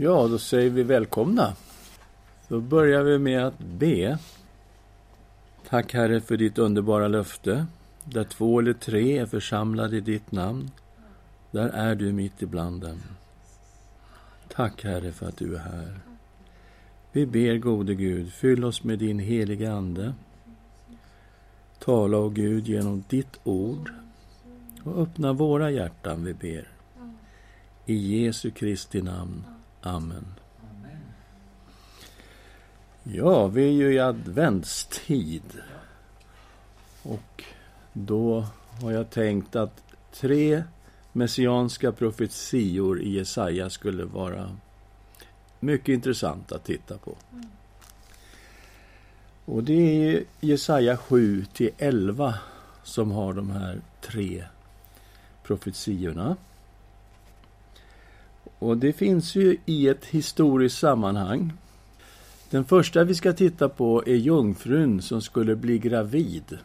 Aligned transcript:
Ja, 0.00 0.28
då 0.28 0.38
säger 0.38 0.70
vi 0.70 0.82
välkomna. 0.82 1.52
Då 2.48 2.60
börjar 2.60 3.02
vi 3.02 3.18
med 3.18 3.46
att 3.46 3.58
be. 3.58 4.18
Tack 5.68 5.94
Herre 5.94 6.20
för 6.20 6.36
ditt 6.36 6.58
underbara 6.58 7.08
löfte. 7.08 7.66
Där 8.04 8.24
två 8.24 8.58
eller 8.58 8.72
tre 8.72 9.18
är 9.18 9.26
församlade 9.26 9.96
i 9.96 10.00
ditt 10.00 10.32
namn, 10.32 10.70
där 11.50 11.68
är 11.68 11.94
du 11.94 12.12
mitt 12.12 12.42
ibland 12.42 12.80
dem. 12.80 13.02
Tack 14.48 14.84
Herre 14.84 15.12
för 15.12 15.28
att 15.28 15.36
du 15.36 15.54
är 15.54 15.58
här. 15.58 16.00
Vi 17.12 17.26
ber 17.26 17.56
gode 17.56 17.94
Gud, 17.94 18.32
fyll 18.32 18.64
oss 18.64 18.84
med 18.84 18.98
din 18.98 19.18
heliga 19.18 19.72
Ande. 19.72 20.14
Tala, 21.78 22.18
o 22.18 22.28
Gud, 22.28 22.68
genom 22.68 23.04
ditt 23.08 23.40
ord 23.44 23.92
och 24.84 25.02
öppna 25.02 25.32
våra 25.32 25.70
hjärtan, 25.70 26.24
vi 26.24 26.34
ber. 26.34 26.68
I 27.86 28.24
Jesu 28.24 28.50
Kristi 28.50 29.02
namn. 29.02 29.44
Amen. 29.82 30.24
Ja, 33.02 33.46
vi 33.46 33.62
är 33.68 33.72
ju 33.72 33.94
i 33.94 33.98
adventstid. 33.98 35.62
Och 37.02 37.44
då 37.92 38.46
har 38.82 38.92
jag 38.92 39.10
tänkt 39.10 39.56
att 39.56 39.82
tre 40.12 40.62
messianska 41.12 41.92
profetior 41.92 43.00
i 43.00 43.10
Jesaja 43.10 43.70
skulle 43.70 44.04
vara 44.04 44.56
mycket 45.60 45.88
intressant 45.88 46.52
att 46.52 46.64
titta 46.64 46.98
på. 46.98 47.14
Och 49.44 49.64
det 49.64 50.12
är 50.12 50.24
Jesaja 50.40 50.96
7 50.96 51.44
till 51.52 51.70
11 51.78 52.34
som 52.82 53.10
har 53.10 53.32
de 53.32 53.50
här 53.50 53.80
tre 54.00 54.44
profetiorna. 55.42 56.36
Och 58.58 58.76
det 58.76 58.92
finns 58.92 59.34
ju 59.34 59.56
i 59.66 59.88
ett 59.88 60.04
historiskt 60.04 60.78
sammanhang. 60.78 61.52
Den 62.50 62.64
första 62.64 63.04
vi 63.04 63.14
ska 63.14 63.32
titta 63.32 63.68
på 63.68 64.02
är 64.06 64.14
jungfrun 64.14 65.02
som 65.02 65.22
skulle 65.22 65.56
bli 65.56 65.78
gravid. 65.78 66.58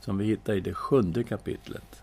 Som 0.00 0.18
vi 0.18 0.24
hittar 0.24 0.54
i 0.54 0.60
det 0.60 0.74
sjunde 0.74 1.22
kapitlet. 1.22 2.02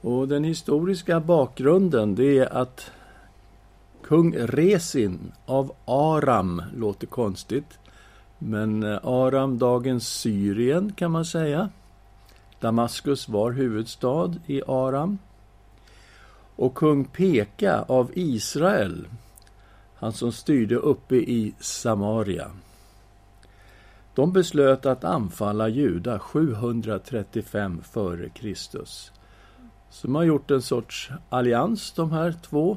Och 0.00 0.28
den 0.28 0.44
historiska 0.44 1.20
bakgrunden 1.20 2.14
det 2.14 2.38
är 2.38 2.56
att 2.56 2.90
kung 4.02 4.34
Resin 4.36 5.32
av 5.46 5.72
Aram, 5.84 6.62
låter 6.76 7.06
konstigt, 7.06 7.78
men 8.38 8.82
eh, 8.82 8.98
Aram, 9.02 9.58
dagens 9.58 10.08
Syrien 10.08 10.92
kan 10.92 11.10
man 11.10 11.24
säga. 11.24 11.68
Damaskus 12.60 13.28
var 13.28 13.52
huvudstad 13.52 14.34
i 14.46 14.62
Aram. 14.66 15.18
Och 16.56 16.74
kung 16.74 17.04
Peka 17.04 17.82
av 17.82 18.10
Israel, 18.14 19.08
han 19.94 20.12
som 20.12 20.32
styrde 20.32 20.76
uppe 20.76 21.16
i 21.16 21.54
Samaria. 21.60 22.50
De 24.14 24.32
beslöt 24.32 24.86
att 24.86 25.04
anfalla 25.04 25.68
Juda 25.68 26.18
735 26.18 27.82
f.Kr. 27.82 28.54
Så 29.90 30.06
de 30.06 30.14
har 30.14 30.22
gjort 30.22 30.50
en 30.50 30.62
sorts 30.62 31.10
allians, 31.28 31.92
de 31.92 32.12
här 32.12 32.34
två. 32.42 32.76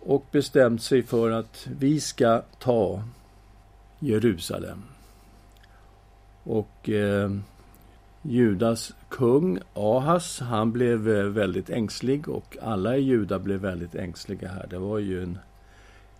Och 0.00 0.26
bestämt 0.30 0.82
sig 0.82 1.02
för 1.02 1.30
att 1.30 1.68
vi 1.78 2.00
ska 2.00 2.42
ta 2.58 3.02
Jerusalem. 3.98 4.82
Och 6.44 6.88
eh, 6.88 7.30
Judas 8.22 8.94
kung 9.08 9.58
Ahas, 9.74 10.40
han 10.40 10.72
blev 10.72 11.08
eh, 11.08 11.24
väldigt 11.24 11.70
ängslig 11.70 12.28
och 12.28 12.56
alla 12.62 12.96
i 12.96 13.00
Juda 13.00 13.38
blev 13.38 13.60
väldigt 13.60 13.94
ängsliga 13.94 14.48
här. 14.48 14.66
Det 14.70 14.78
var 14.78 14.98
ju 14.98 15.22
en 15.22 15.38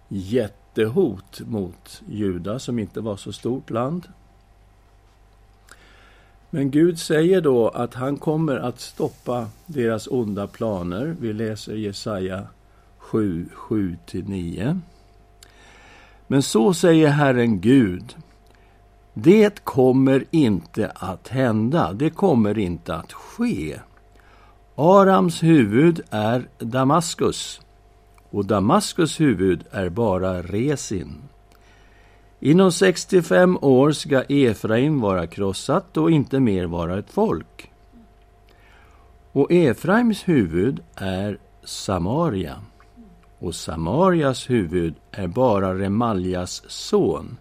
jättehot 0.08 1.40
mot 1.40 2.02
Juda 2.08 2.58
som 2.58 2.78
inte 2.78 3.00
var 3.00 3.16
så 3.16 3.32
stort 3.32 3.70
land. 3.70 4.08
Men 6.50 6.70
Gud 6.70 6.98
säger 6.98 7.40
då 7.40 7.68
att 7.68 7.94
han 7.94 8.16
kommer 8.16 8.56
att 8.56 8.80
stoppa 8.80 9.48
deras 9.66 10.06
onda 10.06 10.46
planer. 10.46 11.16
Vi 11.20 11.32
läser 11.32 11.74
Jesaja 11.74 12.46
7, 12.98 13.48
7-9. 13.54 14.80
Men 16.26 16.42
så 16.42 16.74
säger 16.74 17.08
Herren 17.08 17.60
Gud. 17.60 18.14
Det 19.14 19.64
kommer 19.64 20.24
inte 20.30 20.92
att 20.94 21.28
hända, 21.28 21.92
det 21.92 22.10
kommer 22.10 22.58
inte 22.58 22.94
att 22.94 23.12
ske. 23.12 23.80
Arams 24.74 25.42
huvud 25.42 26.00
är 26.10 26.48
Damaskus 26.58 27.60
och 28.30 28.44
Damaskus 28.44 29.20
huvud 29.20 29.64
är 29.70 29.88
bara 29.88 30.42
Resin. 30.42 31.22
Inom 32.40 32.72
65 32.72 33.58
år 33.60 33.92
ska 33.92 34.22
Efraim 34.22 35.00
vara 35.00 35.26
krossat 35.26 35.96
och 35.96 36.10
inte 36.10 36.40
mer 36.40 36.64
vara 36.64 36.98
ett 36.98 37.10
folk. 37.10 37.70
Och 39.32 39.52
Efraims 39.52 40.28
huvud 40.28 40.80
är 40.94 41.38
Samaria 41.64 42.56
och 43.38 43.54
Samarias 43.54 44.50
huvud 44.50 44.94
är 45.10 45.26
bara 45.26 45.74
Remaljas 45.74 46.62
son. 46.68 47.36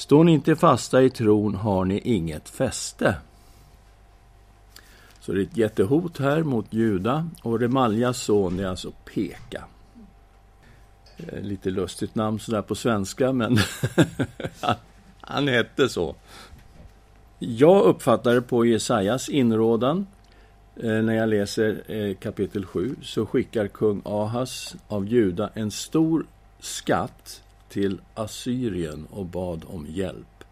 Står 0.00 0.24
ni 0.24 0.32
inte 0.32 0.56
fasta 0.56 1.02
i 1.02 1.10
tron 1.10 1.54
har 1.54 1.84
ni 1.84 1.98
inget 1.98 2.48
fäste. 2.48 3.16
Så 5.20 5.32
det 5.32 5.40
är 5.40 5.42
ett 5.42 5.56
jättehot 5.56 6.18
här 6.18 6.42
mot 6.42 6.66
Juda 6.70 7.28
och 7.42 7.60
Remaljas 7.60 8.18
son 8.18 8.60
är 8.60 8.66
alltså 8.66 8.92
Peka. 9.04 9.64
Eh, 11.16 11.42
lite 11.42 11.70
lustigt 11.70 12.14
namn 12.14 12.38
sådär 12.38 12.62
på 12.62 12.74
svenska, 12.74 13.32
men 13.32 13.58
han 15.20 15.48
hette 15.48 15.88
så. 15.88 16.14
Jag 17.38 17.82
uppfattar 17.84 18.34
det 18.34 18.42
på 18.42 18.66
Jesajas 18.66 19.28
inrådan 19.28 20.06
eh, 20.76 21.02
när 21.02 21.14
jag 21.14 21.28
läser 21.28 21.82
eh, 21.86 22.14
kapitel 22.14 22.66
7 22.66 22.96
så 23.02 23.26
skickar 23.26 23.68
kung 23.68 24.02
Ahas 24.04 24.76
av 24.88 25.08
Juda 25.08 25.50
en 25.54 25.70
stor 25.70 26.26
skatt 26.60 27.42
till 27.70 28.00
Assyrien 28.14 29.06
och 29.10 29.26
bad 29.26 29.64
om 29.68 29.86
hjälp. 29.88 30.44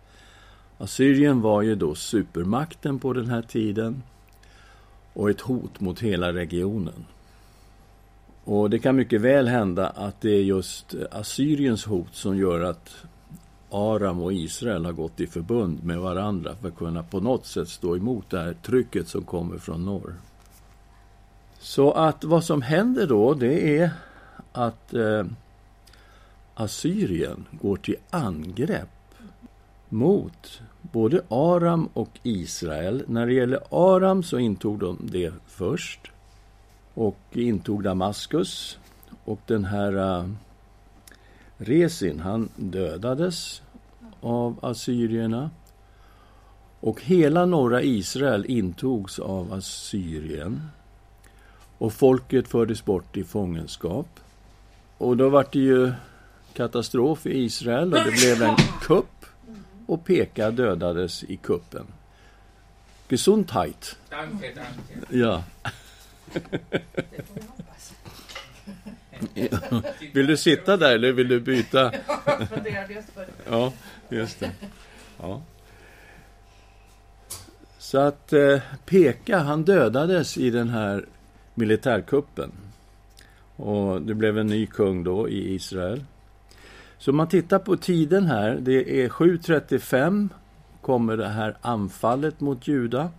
Assyrien 0.78 1.40
var 1.40 1.62
ju 1.62 1.74
då 1.74 1.94
supermakten 1.94 2.98
på 2.98 3.12
den 3.12 3.26
här 3.26 3.42
tiden 3.42 4.02
och 5.12 5.30
ett 5.30 5.40
hot 5.40 5.80
mot 5.80 6.00
hela 6.00 6.32
regionen. 6.32 7.04
Och 8.44 8.70
det 8.70 8.78
kan 8.78 8.96
mycket 8.96 9.20
väl 9.20 9.48
hända 9.48 9.86
att 9.86 10.20
det 10.20 10.30
är 10.30 10.42
just 10.42 10.94
Assyriens 11.10 11.84
hot 11.84 12.14
som 12.14 12.38
gör 12.38 12.60
att 12.60 12.90
Aram 13.70 14.20
och 14.20 14.32
Israel 14.32 14.84
har 14.84 14.92
gått 14.92 15.20
i 15.20 15.26
förbund 15.26 15.84
med 15.84 15.98
varandra 15.98 16.54
för 16.60 16.68
att 16.68 16.76
kunna 16.76 17.02
på 17.02 17.20
något 17.20 17.46
sätt 17.46 17.68
stå 17.68 17.96
emot 17.96 18.30
det 18.30 18.38
här 18.38 18.54
trycket 18.62 19.08
som 19.08 19.22
kommer 19.22 19.58
från 19.58 19.84
norr. 19.84 20.14
Så 21.58 21.92
att 21.92 22.24
vad 22.24 22.44
som 22.44 22.62
händer 22.62 23.06
då, 23.06 23.34
det 23.34 23.78
är 23.78 23.90
att 24.52 24.94
eh, 24.94 25.24
Assyrien 26.60 27.46
går 27.62 27.76
till 27.76 27.96
angrepp 28.10 29.14
mot 29.88 30.60
både 30.82 31.22
Aram 31.28 31.88
och 31.92 32.18
Israel. 32.22 33.04
När 33.06 33.26
det 33.26 33.32
gäller 33.32 33.60
Aram 33.70 34.22
så 34.22 34.38
intog 34.38 34.78
de 34.78 34.98
det 35.12 35.32
först 35.46 36.10
och 36.94 37.18
intog 37.32 37.82
Damaskus. 37.82 38.78
Och 39.24 39.40
den 39.46 39.64
här 39.64 39.96
uh, 39.96 40.30
Resin, 41.56 42.20
han 42.20 42.48
dödades 42.56 43.62
av 44.20 44.58
assyrierna. 44.62 45.50
Och 46.80 47.02
hela 47.02 47.46
norra 47.46 47.82
Israel 47.82 48.46
intogs 48.46 49.18
av 49.18 49.52
Assyrien. 49.52 50.62
Och 51.78 51.92
folket 51.92 52.48
fördes 52.48 52.84
bort 52.84 53.16
i 53.16 53.24
fångenskap. 53.24 54.20
Och 54.98 55.16
då 55.16 55.28
var 55.28 55.46
det 55.52 55.58
ju 55.58 55.92
katastrof 56.58 57.26
i 57.26 57.38
Israel 57.44 57.94
och 57.94 58.04
det 58.04 58.10
blev 58.10 58.42
en 58.42 58.56
kupp. 58.80 59.26
Och 59.86 60.04
Peka 60.04 60.50
dödades 60.50 61.24
i 61.24 61.36
kuppen. 61.36 61.86
Gesundheit. 63.08 63.96
Danke, 64.10 64.52
danke. 64.54 65.18
Ja. 65.18 65.44
Vill 70.12 70.26
du 70.26 70.36
sitta 70.36 70.76
där 70.76 70.94
eller 70.94 71.12
vill 71.12 71.28
du 71.28 71.40
byta? 71.40 71.92
Ja, 73.50 73.72
just 74.08 74.40
det. 74.40 74.50
Ja. 75.20 75.42
Så 77.78 77.98
att 77.98 78.32
eh, 78.32 78.60
Peka, 78.84 79.38
han 79.38 79.64
dödades 79.64 80.38
i 80.38 80.50
den 80.50 80.68
här 80.68 81.06
militärkuppen. 81.54 82.52
Och 83.56 84.02
det 84.02 84.14
blev 84.14 84.38
en 84.38 84.46
ny 84.46 84.66
kung 84.66 85.04
då 85.04 85.28
i 85.28 85.54
Israel. 85.54 86.04
Så 86.98 87.10
om 87.10 87.16
man 87.16 87.28
tittar 87.28 87.58
på 87.58 87.76
tiden 87.76 88.26
här, 88.26 88.58
det 88.60 89.04
är 89.04 89.08
735 89.08 90.28
kommer 90.80 91.16
det 91.16 91.28
här 91.28 91.56
anfallet 91.60 92.40
mot 92.40 92.68
Juda. 92.68 93.10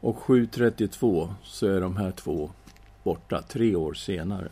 Och 0.00 0.16
732 0.18 1.34
så 1.42 1.66
är 1.66 1.80
de 1.80 1.96
här 1.96 2.10
två 2.10 2.50
borta, 3.02 3.42
tre 3.42 3.76
år 3.76 3.94
senare. 3.94 4.48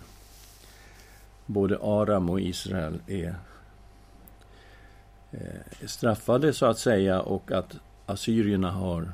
Både 1.46 1.78
Aram 1.82 2.30
och 2.30 2.40
Israel 2.40 3.00
eh, 3.06 3.34
är 5.80 5.86
straffade, 5.86 6.52
så 6.52 6.66
att 6.66 6.78
säga, 6.78 7.20
och 7.20 7.52
att 7.52 7.76
assyrierna 8.06 8.70
har 8.70 9.12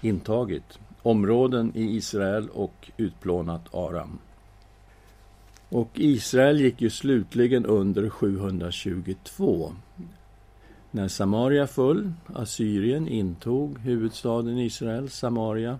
intagit 0.00 0.78
områden 1.02 1.72
i 1.74 1.96
Israel 1.96 2.48
och 2.48 2.90
utplånat 2.96 3.74
Aram. 3.74 4.18
Och 5.68 5.90
Israel 5.94 6.60
gick 6.60 6.80
ju 6.80 6.90
slutligen 6.90 7.66
under 7.66 8.08
722 8.08 9.72
när 10.90 11.08
Samaria 11.08 11.66
föll, 11.66 12.12
Assyrien 12.26 13.08
intog 13.08 13.78
huvudstaden 13.78 14.58
Israel, 14.58 15.10
Samaria 15.10 15.78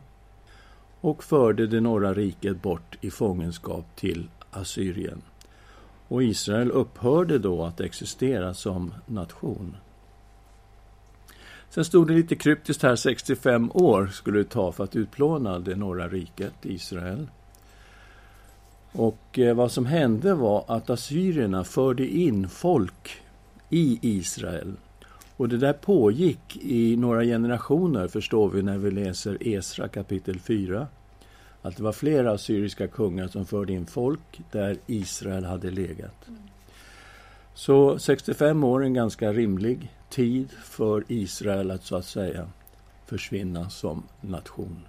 och 1.01 1.25
förde 1.25 1.67
det 1.67 1.81
norra 1.81 2.15
riket 2.15 2.63
bort 2.63 2.99
i 3.01 3.11
fångenskap 3.11 3.97
till 3.97 4.29
Assyrien. 4.51 5.23
Och 6.09 6.23
Israel 6.23 6.71
upphörde 6.71 7.39
då 7.39 7.65
att 7.65 7.81
existera 7.81 8.55
som 8.55 8.95
nation. 9.07 9.77
Sen 11.71 11.85
stod 11.85 12.09
det 12.09 12.15
lite 12.15 12.37
kryptiskt 12.37 12.83
här, 12.83 12.97
65 12.97 13.71
år 13.75 14.07
skulle 14.07 14.39
det 14.39 14.51
ta 14.51 14.73
för 14.73 14.85
att 14.85 14.97
utplåna 14.97 15.59
det 15.59 15.77
norra 15.77 16.09
riket, 16.09 16.55
Israel. 16.63 17.27
Och 18.93 19.39
eh, 19.39 19.55
vad 19.55 19.73
som 19.73 19.87
hände 19.87 20.35
var 20.35 20.65
att 20.67 20.91
assyrierna 20.91 21.65
förde 21.65 22.07
in 22.07 22.49
folk 22.49 23.23
i 23.71 23.99
Israel. 24.03 24.73
Och 25.37 25.49
det 25.49 25.59
där 25.59 25.73
pågick 25.73 26.57
i 26.57 26.97
några 26.97 27.23
generationer, 27.25 28.09
förstår 28.09 28.49
vi 28.49 28.63
när 28.63 28.79
vi 28.79 28.91
läser 28.91 29.49
Esra 29.49 29.89
kapitel 29.89 30.41
4. 30.41 30.87
Att 31.63 31.77
det 31.77 31.83
var 31.83 31.93
flera 31.93 32.33
assyriska 32.33 32.89
kungar 32.89 33.29
som 33.29 33.47
förde 33.47 33.73
in 33.73 33.87
folk 33.87 34.41
där 34.51 34.77
Israel 34.87 35.45
hade 35.45 35.71
legat. 35.71 36.29
Så 37.55 37.99
65 37.99 38.65
år 38.65 38.81
är 38.81 38.87
en 38.87 38.95
ganska 38.95 39.33
rimlig 39.33 39.93
tid 40.11 40.51
för 40.65 41.05
Israel 41.09 41.71
att 41.71 41.85
så 41.85 41.97
att 41.97 42.05
säga 42.05 42.49
försvinna 43.07 43.71
som 43.71 44.03
nation. 44.21 44.85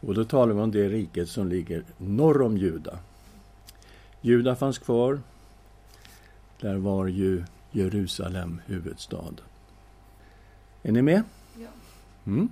Och 0.00 0.14
då 0.14 0.24
talar 0.24 0.54
vi 0.54 0.60
om 0.60 0.70
det 0.70 0.88
riket 0.88 1.28
som 1.28 1.48
ligger 1.48 1.84
norr 1.98 2.42
om 2.42 2.56
Juda. 2.56 2.98
Juda 4.20 4.56
fanns 4.56 4.78
kvar. 4.78 5.20
Där 6.60 6.76
var 6.76 7.06
ju 7.06 7.44
Jerusalem 7.70 8.60
huvudstad. 8.66 9.34
Är 10.82 10.92
ni 10.92 11.02
med? 11.02 11.22
Ja. 11.58 11.68
Mm. 12.26 12.48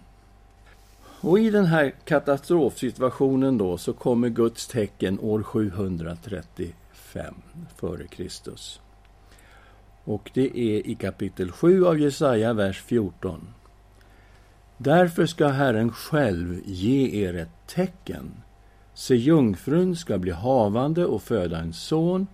Och 1.20 1.38
i 1.38 1.50
den 1.50 1.66
här 1.66 1.94
katastrofsituationen 2.04 3.58
då 3.58 3.78
så 3.78 3.92
kommer 3.92 4.28
Guds 4.28 4.66
tecken 4.66 5.20
år 5.20 5.42
735 5.42 7.34
före 7.76 8.06
Kristus. 8.06 8.80
Och 10.04 10.30
det 10.34 10.58
är 10.58 10.86
i 10.86 10.94
kapitel 10.94 11.52
7 11.52 11.86
av 11.86 11.98
Jesaja, 11.98 12.52
vers 12.52 12.82
14. 12.82 13.48
Därför 14.78 15.26
ska 15.26 15.48
Herren 15.48 15.92
själv 15.92 16.60
ge 16.64 17.24
er 17.24 17.34
ett 17.34 17.66
tecken. 17.66 18.30
Se, 18.94 19.16
jungfrun 19.16 19.96
ska 19.96 20.18
bli 20.18 20.30
havande 20.30 21.06
och 21.06 21.22
föda 21.22 21.58
en 21.58 21.72
son 21.72 22.26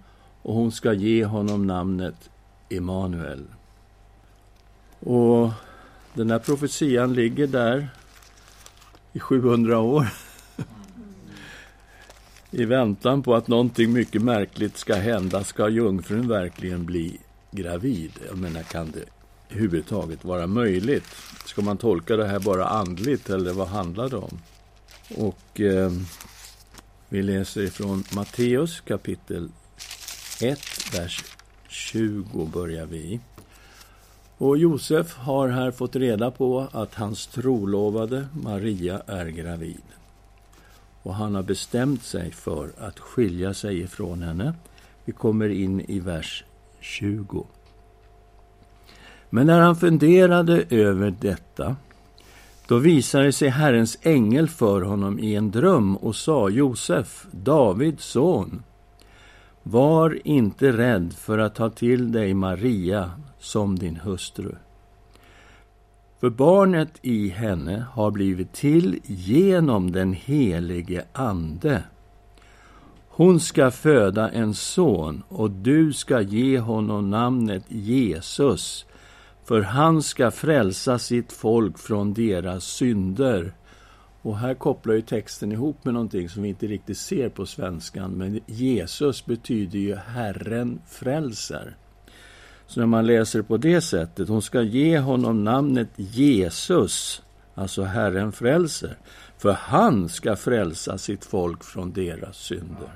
och 0.42 0.54
hon 0.54 0.72
ska 0.72 0.92
ge 0.92 1.24
honom 1.24 1.66
namnet 1.66 2.30
Emanuel. 2.68 3.44
Och 5.00 5.50
den 6.14 6.30
här 6.30 6.38
profetian 6.38 7.14
ligger 7.14 7.46
där 7.46 7.88
i 9.12 9.20
700 9.20 9.78
år 9.78 10.08
i 12.50 12.64
väntan 12.64 13.22
på 13.22 13.34
att 13.34 13.48
någonting 13.48 13.92
mycket 13.92 14.22
märkligt 14.22 14.76
ska 14.76 14.94
hända. 14.94 15.44
Ska 15.44 15.68
jungfrun 15.68 16.28
verkligen 16.28 16.84
bli 16.84 17.20
gravid? 17.50 18.12
Jag 18.28 18.38
menar, 18.38 18.62
kan 18.62 18.90
det 18.90 19.13
överhuvudtaget 19.54 20.24
vara 20.24 20.46
möjligt? 20.46 21.04
Ska 21.46 21.62
man 21.62 21.76
tolka 21.76 22.16
det 22.16 22.26
här 22.26 22.38
bara 22.38 22.66
andligt 22.66 23.30
eller 23.30 23.52
vad 23.52 23.68
handlar 23.68 24.08
det 24.08 24.16
om? 24.16 24.38
Och 25.16 25.60
eh, 25.60 25.92
vi 27.08 27.22
läser 27.22 27.62
ifrån 27.62 28.04
Matteus 28.14 28.80
kapitel 28.80 29.48
1, 30.42 30.58
vers 30.94 31.24
20 31.68 32.46
börjar 32.46 32.86
vi. 32.86 33.20
Och 34.38 34.58
Josef 34.58 35.16
har 35.16 35.48
här 35.48 35.70
fått 35.70 35.96
reda 35.96 36.30
på 36.30 36.68
att 36.72 36.94
hans 36.94 37.26
trolovade 37.26 38.26
Maria 38.42 39.02
är 39.06 39.26
gravid. 39.26 39.82
Och 41.02 41.14
han 41.14 41.34
har 41.34 41.42
bestämt 41.42 42.04
sig 42.04 42.30
för 42.30 42.72
att 42.78 42.98
skilja 42.98 43.54
sig 43.54 43.80
ifrån 43.80 44.22
henne. 44.22 44.54
Vi 45.04 45.12
kommer 45.12 45.48
in 45.48 45.80
i 45.80 46.00
vers 46.00 46.44
20. 46.80 47.46
Men 49.34 49.46
när 49.46 49.60
han 49.60 49.76
funderade 49.76 50.64
över 50.70 51.14
detta, 51.20 51.76
då 52.68 52.78
visade 52.78 53.32
sig 53.32 53.48
Herrens 53.48 53.98
ängel 54.02 54.48
för 54.48 54.82
honom 54.82 55.18
i 55.18 55.34
en 55.34 55.50
dröm 55.50 55.96
och 55.96 56.16
sa 56.16 56.48
Josef, 56.48 57.26
Davids 57.30 58.04
son, 58.04 58.62
var 59.62 60.18
inte 60.24 60.72
rädd 60.72 61.14
för 61.18 61.38
att 61.38 61.54
ta 61.54 61.70
till 61.70 62.12
dig 62.12 62.34
Maria 62.34 63.10
som 63.38 63.78
din 63.78 63.96
hustru. 63.96 64.54
För 66.20 66.30
barnet 66.30 66.92
i 67.02 67.28
henne 67.28 67.84
har 67.92 68.10
blivit 68.10 68.52
till 68.52 69.00
genom 69.06 69.92
den 69.92 70.12
helige 70.12 71.04
Ande. 71.12 71.82
Hon 73.08 73.40
ska 73.40 73.70
föda 73.70 74.30
en 74.30 74.54
son 74.54 75.22
och 75.28 75.50
du 75.50 75.92
ska 75.92 76.20
ge 76.20 76.58
honom 76.58 77.10
namnet 77.10 77.64
Jesus 77.68 78.86
för 79.44 79.60
han 79.60 80.02
ska 80.02 80.30
frälsa 80.30 80.98
sitt 80.98 81.32
folk 81.32 81.78
från 81.78 82.14
deras 82.14 82.64
synder. 82.64 83.52
Och 84.22 84.38
här 84.38 84.54
kopplar 84.54 84.94
ju 84.94 85.02
texten 85.02 85.52
ihop 85.52 85.84
med 85.84 85.94
någonting 85.94 86.28
som 86.28 86.42
vi 86.42 86.48
inte 86.48 86.66
riktigt 86.66 86.98
ser 86.98 87.28
på 87.28 87.46
svenskan, 87.46 88.12
men 88.12 88.40
Jesus 88.46 89.26
betyder 89.26 89.78
ju 89.78 89.94
Herren 89.94 90.80
frälser. 90.88 91.76
Så 92.66 92.80
när 92.80 92.86
man 92.86 93.06
läser 93.06 93.42
på 93.42 93.56
det 93.56 93.80
sättet, 93.80 94.28
hon 94.28 94.42
ska 94.42 94.62
ge 94.62 94.98
honom 94.98 95.44
namnet 95.44 95.88
Jesus, 95.96 97.22
alltså 97.54 97.82
Herren 97.82 98.32
frälser, 98.32 98.98
för 99.38 99.52
han 99.52 100.08
ska 100.08 100.36
frälsa 100.36 100.98
sitt 100.98 101.24
folk 101.24 101.64
från 101.64 101.92
deras 101.92 102.36
synder. 102.36 102.94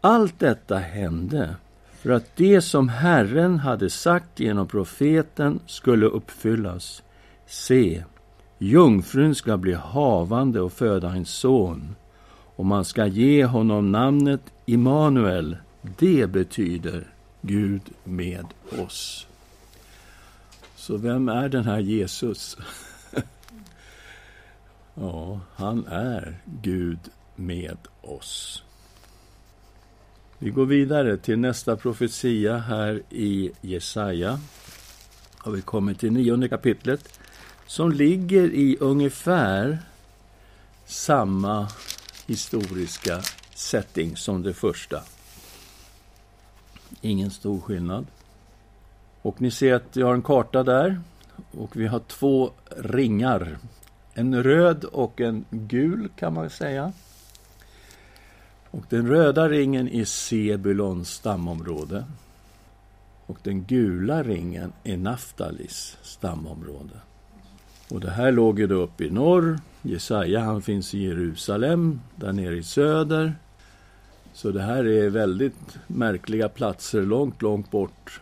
Allt 0.00 0.38
detta 0.38 0.76
hände 0.76 1.56
för 2.00 2.10
att 2.10 2.36
det 2.36 2.60
som 2.60 2.88
Herren 2.88 3.58
hade 3.58 3.90
sagt 3.90 4.40
genom 4.40 4.68
profeten 4.68 5.60
skulle 5.66 6.06
uppfyllas. 6.06 7.02
Se, 7.46 8.04
jungfrun 8.58 9.34
ska 9.34 9.56
bli 9.56 9.72
havande 9.72 10.60
och 10.60 10.72
föda 10.72 11.10
en 11.10 11.26
son, 11.26 11.96
och 12.56 12.66
man 12.66 12.84
ska 12.84 13.06
ge 13.06 13.44
honom 13.44 13.92
namnet 13.92 14.40
Immanuel. 14.66 15.56
Det 15.98 16.26
betyder 16.26 17.06
Gud 17.42 17.82
med 18.04 18.46
oss. 18.84 19.26
Så 20.76 20.96
vem 20.96 21.28
är 21.28 21.48
den 21.48 21.64
här 21.64 21.78
Jesus? 21.78 22.56
ja, 24.94 25.40
han 25.56 25.86
är 25.86 26.38
Gud 26.44 26.98
med 27.36 27.78
oss. 28.00 28.62
Vi 30.38 30.50
går 30.50 30.66
vidare 30.66 31.16
till 31.16 31.38
nästa 31.38 31.76
profetia 31.76 32.56
här 32.56 33.02
i 33.10 33.52
Jesaja. 33.60 34.38
Och 35.42 35.56
vi 35.56 35.62
kommer 35.62 35.94
till 35.94 36.12
nionde 36.12 36.48
kapitlet 36.48 37.20
som 37.66 37.92
ligger 37.92 38.54
i 38.54 38.76
ungefär 38.80 39.78
samma 40.86 41.68
historiska 42.26 43.22
setting 43.54 44.16
som 44.16 44.42
det 44.42 44.54
första. 44.54 45.02
Ingen 47.00 47.30
stor 47.30 47.60
skillnad. 47.60 48.06
Och 49.22 49.40
ni 49.40 49.50
ser 49.50 49.74
att 49.74 49.96
jag 49.96 50.06
har 50.06 50.14
en 50.14 50.22
karta 50.22 50.62
där. 50.62 51.00
Och 51.50 51.76
vi 51.76 51.86
har 51.86 52.00
två 52.00 52.50
ringar. 52.76 53.58
En 54.14 54.42
röd 54.42 54.84
och 54.84 55.20
en 55.20 55.44
gul 55.50 56.08
kan 56.16 56.34
man 56.34 56.50
säga. 56.50 56.92
Och 58.76 58.84
den 58.88 59.08
röda 59.08 59.48
ringen 59.48 59.88
är 59.88 60.04
Sebulons 60.04 61.10
stamområde. 61.10 62.04
Och 63.26 63.38
den 63.42 63.64
gula 63.64 64.22
ringen 64.22 64.72
är 64.84 64.96
Naftalis 64.96 65.96
stamområde. 66.02 67.00
Och 67.90 68.00
det 68.00 68.10
här 68.10 68.32
låg 68.32 68.58
ju 68.58 68.66
då 68.66 68.74
uppe 68.74 69.04
i 69.04 69.10
norr. 69.10 69.60
Jesaja 69.82 70.40
han 70.40 70.62
finns 70.62 70.94
i 70.94 70.98
Jerusalem, 70.98 72.00
där 72.16 72.32
nere 72.32 72.56
i 72.56 72.62
söder. 72.62 73.34
Så 74.32 74.50
det 74.50 74.62
här 74.62 74.86
är 74.86 75.10
väldigt 75.10 75.78
märkliga 75.86 76.48
platser 76.48 77.02
långt, 77.02 77.42
långt 77.42 77.70
bort. 77.70 78.20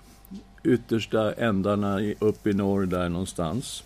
Yttersta 0.65 1.33
ändarna 1.33 2.01
uppe 2.19 2.51
i 2.51 2.55
norr 2.55 2.87
där 2.87 3.09
någonstans. 3.09 3.85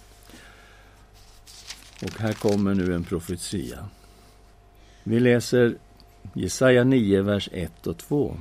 Och 2.02 2.18
här 2.18 2.32
kommer 2.32 2.74
nu 2.74 2.94
en 2.94 3.04
profetia. 3.04 3.88
Vi 5.04 5.20
läser 5.20 5.76
Jesaja 6.34 6.84
9, 6.84 7.22
vers 7.22 7.48
1 7.52 7.86
och 7.86 7.96
2. 7.96 8.36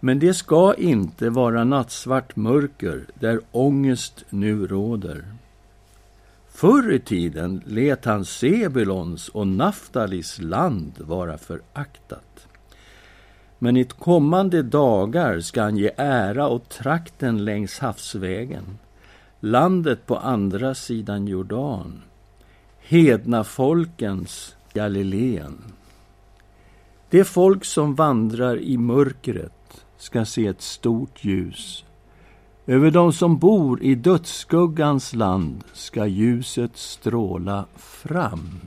Men 0.00 0.18
det 0.18 0.34
ska 0.34 0.74
inte 0.74 1.30
vara 1.30 1.64
nattsvart 1.64 2.36
mörker 2.36 3.06
där 3.14 3.40
ångest 3.52 4.24
nu 4.30 4.66
råder. 4.66 5.24
Förr 6.48 6.92
i 6.92 7.00
tiden 7.00 7.62
lät 7.66 8.04
han 8.04 8.24
Sebulons 8.24 9.28
och 9.28 9.46
Naftalis 9.46 10.38
land 10.38 10.92
vara 10.98 11.38
föraktat. 11.38 12.48
Men 13.58 13.76
i 13.76 13.84
kommande 13.84 14.62
dagar 14.62 15.40
ska 15.40 15.62
han 15.62 15.76
ge 15.76 15.90
ära 15.96 16.48
åt 16.48 16.68
trakten 16.68 17.44
längs 17.44 17.78
havsvägen, 17.78 18.78
landet 19.40 20.06
på 20.06 20.16
andra 20.16 20.74
sidan 20.74 21.26
Jordan, 21.28 22.02
hedna 22.78 23.44
folkens 23.44 24.56
Galileen. 24.72 25.75
Det 27.10 27.24
folk 27.24 27.64
som 27.64 27.94
vandrar 27.94 28.58
i 28.58 28.76
mörkret 28.76 29.86
ska 29.98 30.24
se 30.24 30.46
ett 30.46 30.62
stort 30.62 31.24
ljus. 31.24 31.84
Över 32.66 32.90
dem 32.90 33.12
som 33.12 33.38
bor 33.38 33.82
i 33.82 33.94
dödsskuggans 33.94 35.14
land 35.14 35.64
ska 35.72 36.06
ljuset 36.06 36.76
stråla 36.76 37.66
fram. 37.76 38.60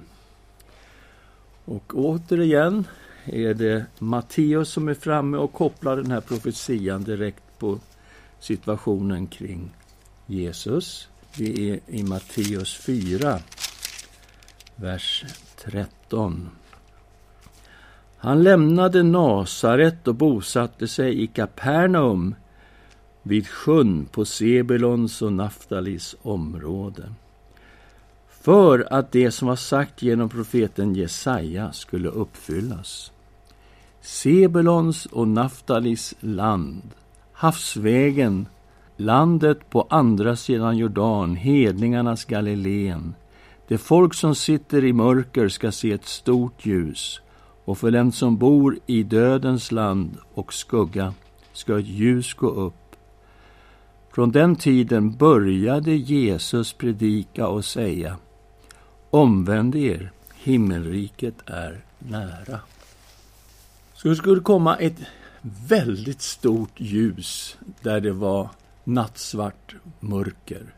Och 1.65 1.93
återigen 1.95 2.87
är 3.25 3.53
det 3.53 3.85
Matteus 3.99 4.69
som 4.69 4.87
är 4.87 4.93
framme 4.93 5.37
och 5.37 5.53
kopplar 5.53 5.97
den 5.97 6.11
här 6.11 6.21
profetian 6.21 7.03
direkt 7.03 7.59
på 7.59 7.79
situationen 8.39 9.27
kring 9.27 9.69
Jesus. 10.25 11.09
Det 11.37 11.69
är 11.69 11.79
i 11.87 12.03
Matteus 12.03 12.77
4, 12.77 13.39
vers 14.75 15.25
13. 15.57 16.49
Han 18.19 18.43
lämnade 18.43 19.03
Nasaret 19.03 20.07
och 20.07 20.15
bosatte 20.15 20.87
sig 20.87 21.23
i 21.23 21.27
Kapernaum 21.27 22.35
vid 23.23 23.47
sjön 23.47 24.05
på 24.05 24.25
Sebulons 24.25 25.21
och 25.21 25.33
Naftalis 25.33 26.15
område 26.21 27.03
för 28.41 28.87
att 28.93 29.11
det 29.11 29.31
som 29.31 29.47
var 29.47 29.55
sagt 29.55 30.01
genom 30.01 30.29
profeten 30.29 30.95
Jesaja 30.95 31.71
skulle 31.71 32.09
uppfyllas. 32.09 33.11
Sebulons 34.01 35.05
och 35.05 35.27
Naftalis 35.27 36.15
land, 36.19 36.81
havsvägen, 37.33 38.47
landet 38.97 39.69
på 39.69 39.87
andra 39.89 40.35
sidan 40.35 40.77
Jordan, 40.77 41.35
hedningarnas 41.35 42.25
Galileen. 42.25 43.13
Det 43.67 43.77
folk 43.77 44.13
som 44.13 44.35
sitter 44.35 44.83
i 44.83 44.93
mörker 44.93 45.47
ska 45.47 45.71
se 45.71 45.91
ett 45.91 46.05
stort 46.05 46.65
ljus 46.65 47.21
och 47.69 47.77
för 47.77 47.91
den 47.91 48.11
som 48.11 48.37
bor 48.37 48.79
i 48.85 49.03
dödens 49.03 49.71
land 49.71 50.17
och 50.33 50.53
skugga 50.53 51.13
ska 51.53 51.79
ett 51.79 51.87
ljus 51.87 52.33
gå 52.33 52.47
upp. 52.47 52.95
Från 54.11 54.31
den 54.31 54.55
tiden 54.55 55.15
började 55.15 55.91
Jesus 55.91 56.73
predika 56.73 57.47
och 57.47 57.65
säga 57.65 58.17
Omvänd 59.09 59.75
er, 59.75 60.11
himmelriket 60.35 61.35
är 61.45 61.81
nära. 61.99 62.59
Så 63.93 64.07
det 64.07 64.15
skulle 64.15 64.41
komma 64.41 64.75
ett 64.75 64.97
väldigt 65.67 66.21
stort 66.21 66.73
ljus 66.79 67.57
där 67.81 68.01
det 68.01 68.11
var 68.11 68.49
nattsvart 68.83 69.75
mörker. 69.99 70.73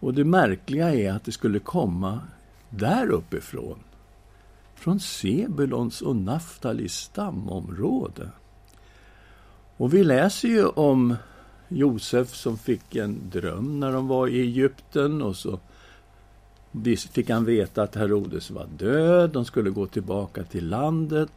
Och 0.00 0.14
det 0.14 0.24
märkliga 0.24 0.94
är 0.94 1.12
att 1.12 1.24
det 1.24 1.32
skulle 1.32 1.58
komma 1.58 2.20
där 2.70 3.10
uppifrån. 3.10 3.78
Från 4.78 5.00
Sebulons 5.00 6.02
och 6.02 6.16
Naftalis 6.16 6.94
stamområde. 6.94 8.28
Och 9.76 9.94
vi 9.94 10.04
läser 10.04 10.48
ju 10.48 10.66
om 10.66 11.16
Josef 11.68 12.34
som 12.34 12.58
fick 12.58 12.96
en 12.96 13.30
dröm 13.30 13.80
när 13.80 13.92
de 13.92 14.08
var 14.08 14.28
i 14.28 14.40
Egypten 14.40 15.22
och 15.22 15.36
så 15.36 15.58
fick 17.12 17.30
han 17.30 17.44
veta 17.44 17.82
att 17.82 17.94
Herodes 17.94 18.50
var 18.50 18.66
död, 18.78 19.30
de 19.30 19.44
skulle 19.44 19.70
gå 19.70 19.86
tillbaka 19.86 20.44
till 20.44 20.68
landet. 20.68 21.32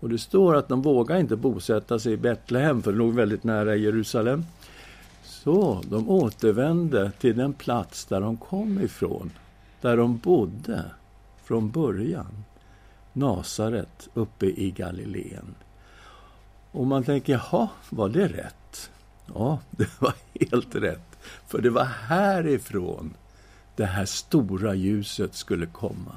Och 0.00 0.08
det 0.08 0.18
står 0.18 0.56
att 0.56 0.68
de 0.68 0.82
vågade 0.82 1.20
inte 1.20 1.36
bosätta 1.36 1.98
sig 1.98 2.12
i 2.12 2.16
Betlehem, 2.16 2.82
för 2.82 2.92
det 2.92 2.98
låg 2.98 3.14
väldigt 3.14 3.44
nära 3.44 3.76
Jerusalem. 3.76 4.44
Så 5.24 5.82
de 5.88 6.10
återvände 6.10 7.10
till 7.18 7.36
den 7.36 7.52
plats 7.52 8.04
där 8.04 8.20
de 8.20 8.36
kom 8.36 8.80
ifrån, 8.80 9.30
där 9.80 9.96
de 9.96 10.18
bodde 10.18 10.84
från 11.44 11.70
början. 11.70 12.44
Nasaret 13.14 14.08
uppe 14.14 14.46
i 14.46 14.70
Galileen. 14.70 15.54
Och 16.72 16.86
man 16.86 17.04
tänker, 17.04 17.32
jaha, 17.32 17.68
var 17.90 18.08
det 18.08 18.28
rätt? 18.28 18.90
Ja, 19.34 19.58
det 19.70 20.00
var 20.00 20.14
helt 20.40 20.74
rätt. 20.74 21.18
För 21.46 21.62
det 21.62 21.70
var 21.70 21.84
härifrån 21.84 23.14
det 23.76 23.84
här 23.84 24.04
stora 24.04 24.74
ljuset 24.74 25.34
skulle 25.34 25.66
komma. 25.66 26.16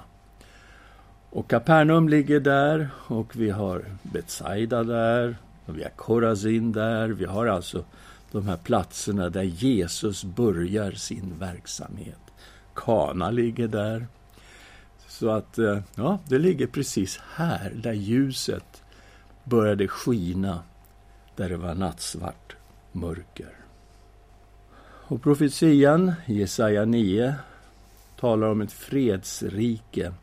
Och 1.30 1.50
Kapernaum 1.50 2.10
ligger 2.10 2.40
där 2.40 2.90
och 3.08 3.36
vi 3.36 3.50
har 3.50 3.86
Betsaida 4.04 4.84
där 4.84 5.38
och 5.66 5.78
vi 5.78 5.84
har 5.84 5.90
Korazin 5.90 6.72
där. 6.72 7.08
Vi 7.08 7.26
har 7.26 7.46
alltså 7.46 7.84
de 8.32 8.48
här 8.48 8.58
platserna 8.58 9.30
där 9.30 9.44
Jesus 9.44 10.24
börjar 10.24 10.92
sin 10.92 11.34
verksamhet. 11.40 12.20
Kana 12.74 13.32
ligger 13.32 13.68
där. 13.68 14.08
Så 15.20 15.30
att, 15.30 15.58
eh, 15.58 15.80
ja, 15.96 16.20
det 16.28 16.38
ligger 16.38 16.68
precis 16.68 17.20
här 17.36 17.72
där 17.76 17.94
ljuset 17.94 18.84
började 19.44 19.88
skina, 19.88 20.60
där 21.36 21.50
det 21.50 21.58
var 21.58 21.76
nattsvart 21.76 22.56
mörker. 22.92 23.50
Och 24.82 25.22
profetian, 25.24 26.14
Jesaja 26.26 26.86
9, 26.86 27.36
talar 28.20 28.48
om 28.48 28.62
ett 28.62 28.72
fredsrike 28.72 30.14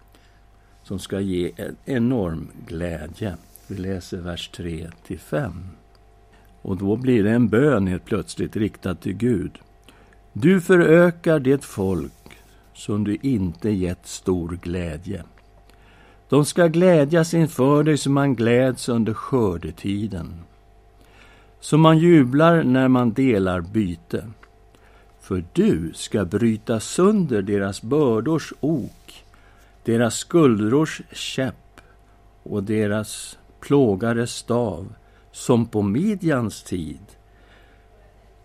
som 0.82 0.98
ska 0.98 1.20
ge 1.20 1.52
en 1.56 1.76
enorm 1.84 2.48
glädje. 2.66 3.36
Vi 3.66 3.76
läser 3.76 4.18
vers 4.18 4.48
3 4.48 4.90
till 5.06 5.18
5. 5.18 5.66
Och 6.62 6.76
då 6.76 6.96
blir 6.96 7.24
det 7.24 7.30
en 7.30 7.48
bön 7.48 7.86
helt 7.86 8.04
plötsligt 8.04 8.56
riktad 8.56 8.94
till 8.94 9.14
Gud. 9.14 9.58
Du 10.32 10.60
förökar 10.60 11.38
det 11.38 11.64
folk 11.64 12.12
som 12.74 13.04
du 13.04 13.18
inte 13.22 13.70
gett 13.70 14.06
stor 14.06 14.58
glädje. 14.62 15.24
De 16.28 16.44
ska 16.44 16.66
glädjas 16.66 17.34
inför 17.34 17.82
dig 17.82 17.98
som 17.98 18.14
man 18.14 18.34
gläds 18.34 18.88
under 18.88 19.14
skördetiden, 19.14 20.42
som 21.60 21.80
man 21.80 21.98
jublar 21.98 22.62
när 22.62 22.88
man 22.88 23.12
delar 23.12 23.60
byte. 23.60 24.30
För 25.20 25.44
du 25.52 25.92
ska 25.94 26.24
bryta 26.24 26.80
sönder 26.80 27.42
deras 27.42 27.82
bördors 27.82 28.52
ok, 28.60 29.24
deras 29.84 30.14
skuldrors 30.14 31.02
käpp 31.12 31.80
och 32.42 32.62
deras 32.62 33.38
plågares 33.60 34.34
stav, 34.34 34.94
som 35.32 35.66
på 35.66 35.82
Midjans 35.82 36.62
tid. 36.62 37.00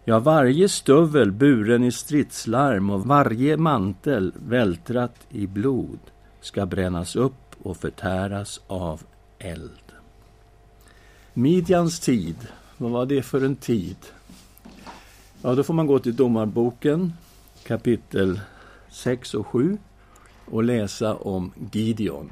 Ja, 0.10 0.20
varje 0.20 0.70
stövel 0.70 1.32
buren 1.32 1.84
i 1.84 1.92
stridslarm 1.92 2.90
och 2.90 3.06
varje 3.06 3.58
mantel 3.58 4.34
vältrat 4.48 5.16
i 5.30 5.48
blod 5.48 6.00
ska 6.42 6.66
brännas 6.66 7.16
upp 7.16 7.56
och 7.64 7.78
förtäras 7.78 8.62
av 8.68 9.02
eld. 9.40 9.92
Midjans 11.34 12.00
tid, 12.00 12.36
vad 12.78 12.92
var 12.92 13.06
det 13.06 13.22
för 13.22 13.46
en 13.46 13.56
tid? 13.56 13.98
Ja, 15.42 15.56
då 15.56 15.64
får 15.64 15.74
man 15.74 15.88
gå 15.88 16.00
till 16.00 16.16
Domarboken 16.16 17.14
kapitel 17.64 18.40
6 18.90 19.34
och 19.34 19.48
7 19.48 19.78
och 20.46 20.64
läsa 20.64 21.16
om 21.16 21.52
Gideon. 21.72 22.32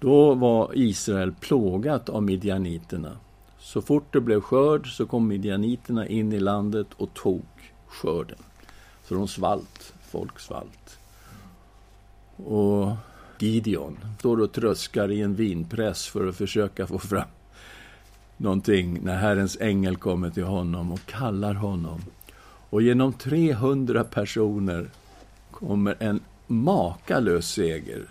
Då 0.00 0.34
var 0.34 0.70
Israel 0.74 1.32
plågat 1.40 2.08
av 2.08 2.22
midjaniterna. 2.22 3.16
Så 3.64 3.82
fort 3.82 4.12
det 4.12 4.20
blev 4.20 4.40
skörd 4.40 4.96
så 4.96 5.06
kom 5.06 5.28
midjaniterna 5.28 6.06
in 6.06 6.32
i 6.32 6.40
landet 6.40 6.86
och 6.96 7.14
tog 7.14 7.44
skörden. 7.86 8.38
Så 9.04 9.14
de 9.14 9.28
svalt, 9.28 9.94
folk 10.00 10.40
svalt. 10.40 10.98
Och 12.36 12.92
Gideon 13.38 13.98
står 14.18 14.40
och 14.40 14.52
tröskar 14.52 15.10
i 15.10 15.20
en 15.20 15.34
vinpress 15.34 16.06
för 16.06 16.28
att 16.28 16.36
försöka 16.36 16.86
få 16.86 16.98
fram 16.98 17.28
någonting 18.36 19.00
när 19.02 19.16
Herrens 19.16 19.56
ängel 19.60 19.96
kommer 19.96 20.30
till 20.30 20.44
honom 20.44 20.92
och 20.92 21.06
kallar 21.06 21.54
honom. 21.54 22.00
Och 22.70 22.82
genom 22.82 23.12
300 23.12 24.04
personer 24.04 24.90
kommer 25.50 25.96
en 26.00 26.20
makalös 26.46 27.50
seger 27.50 28.02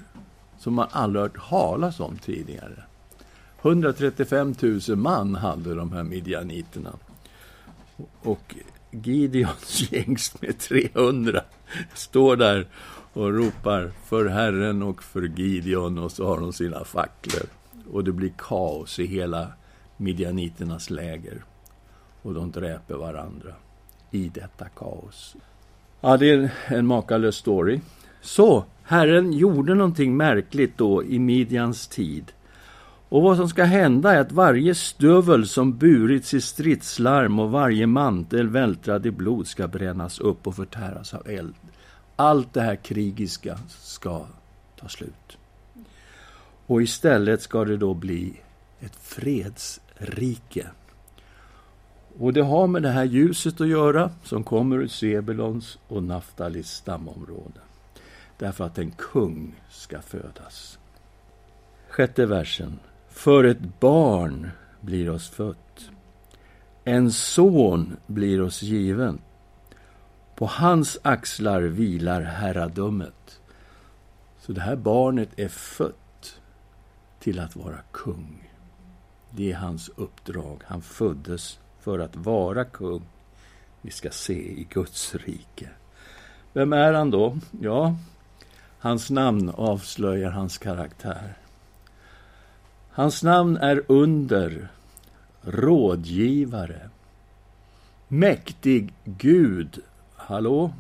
som 0.60 0.74
man 0.74 0.88
aldrig 0.92 1.24
hört 1.24 1.50
talas 1.50 2.00
om 2.00 2.18
tidigare. 2.18 2.84
135 3.64 4.56
000 4.88 4.98
man 4.98 5.36
hade 5.36 5.76
de 5.76 5.92
här 5.92 6.04
midjaniterna. 6.04 6.94
Och 8.22 8.56
Gideons 8.92 9.88
gängst 9.92 10.42
med 10.42 10.60
300 10.60 11.42
står 11.94 12.36
där 12.36 12.68
och 13.14 13.34
ropar 13.34 13.92
för 14.06 14.26
Herren 14.26 14.84
och 14.84 15.04
för 15.04 15.22
Gideon 15.22 15.98
och 15.98 16.12
så 16.12 16.28
har 16.28 16.40
de 16.40 16.54
sina 16.54 16.84
facklor. 16.84 17.44
Och 17.92 18.04
det 18.04 18.12
blir 18.12 18.34
kaos 18.38 19.00
i 19.00 19.06
hela 19.06 19.48
midjaniternas 19.98 20.90
läger. 20.90 21.44
Och 22.22 22.34
de 22.34 22.52
dräper 22.52 22.96
varandra 22.96 23.54
i 24.12 24.30
detta 24.34 24.66
kaos. 24.66 25.36
Ja, 26.02 26.18
det 26.18 26.30
är 26.30 26.52
en 26.68 26.88
makalös 26.88 27.36
story. 27.36 27.80
Så, 28.22 28.66
Herren 28.84 29.34
gjorde 29.34 29.76
någonting 29.76 30.18
märkligt 30.18 30.78
då 30.78 31.04
i 31.04 31.20
Midjans 31.20 31.88
tid. 31.88 32.32
Och 33.14 33.22
vad 33.22 33.38
som 33.38 33.50
ska 33.50 33.64
hända 33.64 34.12
är 34.12 34.20
att 34.20 34.32
varje 34.32 34.76
stövel 34.76 35.48
som 35.48 35.78
burits 35.78 36.34
i 36.34 36.42
stridslarm 36.42 37.40
och 37.40 37.52
varje 37.52 37.88
mantel 37.88 38.50
vältrad 38.50 39.06
i 39.06 39.12
blod 39.12 39.48
ska 39.48 39.68
brännas 39.68 40.20
upp 40.20 40.48
och 40.48 40.56
förtäras 40.56 41.14
av 41.14 41.30
eld. 41.30 41.56
Allt 42.16 42.54
det 42.54 42.62
här 42.62 42.76
krigiska 42.76 43.60
ska 43.68 44.26
ta 44.80 44.88
slut. 44.88 45.38
Och 46.66 46.82
istället 46.82 47.42
ska 47.42 47.66
det 47.66 47.78
då 47.78 47.94
bli 47.94 48.42
ett 48.80 48.96
fredsrike. 48.96 50.68
Och 52.20 52.34
det 52.34 52.44
har 52.44 52.68
med 52.68 52.82
det 52.82 52.92
här 52.92 53.06
ljuset 53.06 53.62
att 53.62 53.68
göra 53.68 54.12
som 54.24 54.44
kommer 54.44 54.76
ur 54.78 54.88
Sebulons 54.88 55.78
och 55.88 56.04
Naftalis 56.04 56.68
stamområde. 56.68 57.60
Därför 58.38 58.64
att 58.64 58.78
en 58.78 58.92
kung 58.92 59.56
ska 59.70 60.02
födas. 60.02 60.80
Sjätte 61.90 62.26
versen. 62.26 62.80
För 63.14 63.44
ett 63.44 63.80
barn 63.80 64.50
blir 64.82 65.10
oss 65.10 65.30
fött. 65.30 65.90
En 66.84 67.12
son 67.12 67.98
blir 68.08 68.42
oss 68.42 68.62
given. 68.62 69.22
På 70.36 70.46
hans 70.46 71.00
axlar 71.02 71.62
vilar 71.62 72.22
herradömet. 72.22 73.42
Så 74.40 74.52
det 74.52 74.62
här 74.62 74.76
barnet 74.76 75.30
är 75.40 75.48
fött 75.48 76.42
till 77.20 77.40
att 77.40 77.56
vara 77.56 77.80
kung. 77.92 78.52
Det 79.30 79.52
är 79.52 79.56
hans 79.56 79.90
uppdrag. 79.96 80.62
Han 80.66 80.82
föddes 80.82 81.60
för 81.80 82.00
att 82.00 82.16
vara 82.16 82.66
kung. 82.66 83.06
Vi 83.82 83.92
ska 83.92 84.10
se 84.10 84.34
i 84.34 84.68
Guds 84.70 85.16
rike. 85.16 85.70
Vem 86.54 86.74
är 86.74 86.94
han 86.94 87.12
då? 87.12 87.38
Ja, 87.62 87.96
hans 88.80 89.10
namn 89.10 89.50
avslöjar 89.50 90.32
hans 90.32 90.58
karaktär. 90.58 91.43
Hans 92.96 93.24
namn 93.24 93.58
är 93.58 93.84
under, 93.88 94.68
rådgivare, 95.42 96.90
mäktig 98.08 98.94
Gud, 99.04 99.80
hallå, 100.16 100.74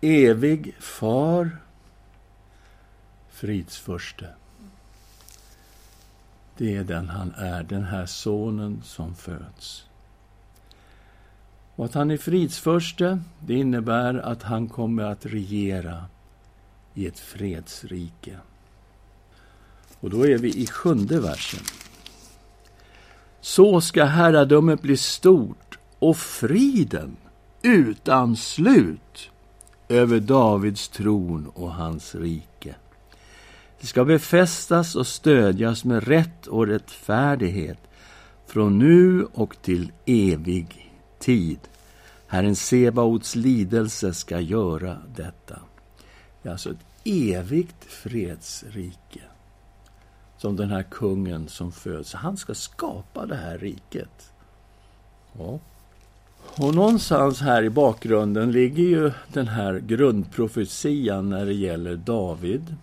evig 0.00 0.74
far, 0.80 1.58
fridsförste. 3.30 4.28
Det 6.56 6.76
är 6.76 6.84
den 6.84 7.08
han 7.08 7.34
är, 7.36 7.62
den 7.62 7.84
här 7.84 8.06
sonen 8.06 8.82
som 8.84 9.14
föds. 9.14 9.86
Och 11.76 11.84
att 11.84 11.94
han 11.94 12.10
är 12.10 12.16
fridsförste, 12.16 13.22
det 13.40 13.54
innebär 13.54 14.14
att 14.14 14.42
han 14.42 14.68
kommer 14.68 15.02
att 15.02 15.26
regera 15.26 16.04
i 16.94 17.06
ett 17.06 17.18
fredsrike. 17.18 18.38
Och 20.04 20.10
då 20.10 20.26
är 20.26 20.38
vi 20.38 20.48
i 20.48 20.66
sjunde 20.66 21.20
versen. 21.20 21.60
Så 23.40 23.80
ska 23.80 24.04
herradömet 24.04 24.82
bli 24.82 24.96
stort 24.96 25.78
och 25.98 26.16
friden 26.16 27.16
utan 27.62 28.36
slut 28.36 29.30
över 29.88 30.20
Davids 30.20 30.88
tron 30.88 31.50
och 31.54 31.72
hans 31.72 32.14
rike. 32.14 32.74
Det 33.80 33.86
ska 33.86 34.04
befästas 34.04 34.94
och 34.94 35.06
stödjas 35.06 35.84
med 35.84 36.08
rätt 36.08 36.46
och 36.46 36.66
rättfärdighet 36.66 37.78
från 38.46 38.78
nu 38.78 39.24
och 39.32 39.62
till 39.62 39.92
evig 40.06 40.92
tid. 41.18 41.58
Herren 42.26 42.56
Sebaots 42.56 43.36
lidelse 43.36 44.14
ska 44.14 44.40
göra 44.40 44.98
detta. 45.16 45.58
Det 46.42 46.48
är 46.48 46.52
alltså 46.52 46.70
ett 46.70 46.86
evigt 47.04 47.84
fredsrike 47.84 49.20
som 50.44 50.56
den 50.56 50.70
här 50.70 50.82
kungen 50.82 51.48
som 51.48 51.72
föds. 51.72 52.14
Han 52.14 52.36
ska 52.36 52.54
skapa 52.54 53.26
det 53.26 53.36
här 53.36 53.58
riket. 53.58 54.32
Ja. 55.38 55.58
Och 56.56 56.74
någonstans 56.74 57.40
här 57.40 57.62
i 57.62 57.70
bakgrunden 57.70 58.52
ligger 58.52 58.84
ju 58.84 59.12
den 59.32 59.48
här 59.48 59.78
grundprofetian 59.78 61.30
när 61.30 61.46
det 61.46 61.52
gäller 61.52 61.96
David 61.96 62.76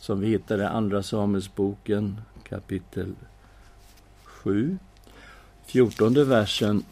som 0.00 0.20
vi 0.20 0.28
hittar 0.28 0.58
i 0.58 0.64
Andra 0.64 1.02
Samuelsboken 1.02 2.20
kapitel 2.48 3.14
7. 4.24 4.78
14 5.66 6.28
versen 6.28 6.84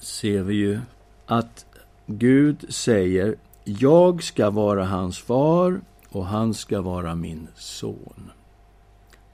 ser 0.00 0.42
vi 0.42 0.54
ju 0.54 0.80
att 1.26 1.66
Gud 2.06 2.64
säger 2.68 3.36
Jag 3.64 4.22
ska 4.22 4.50
vara 4.50 4.84
hans 4.84 5.18
far 5.18 5.80
och 6.08 6.26
han 6.26 6.54
ska 6.54 6.80
vara 6.80 7.14
min 7.14 7.48
son. 7.56 8.30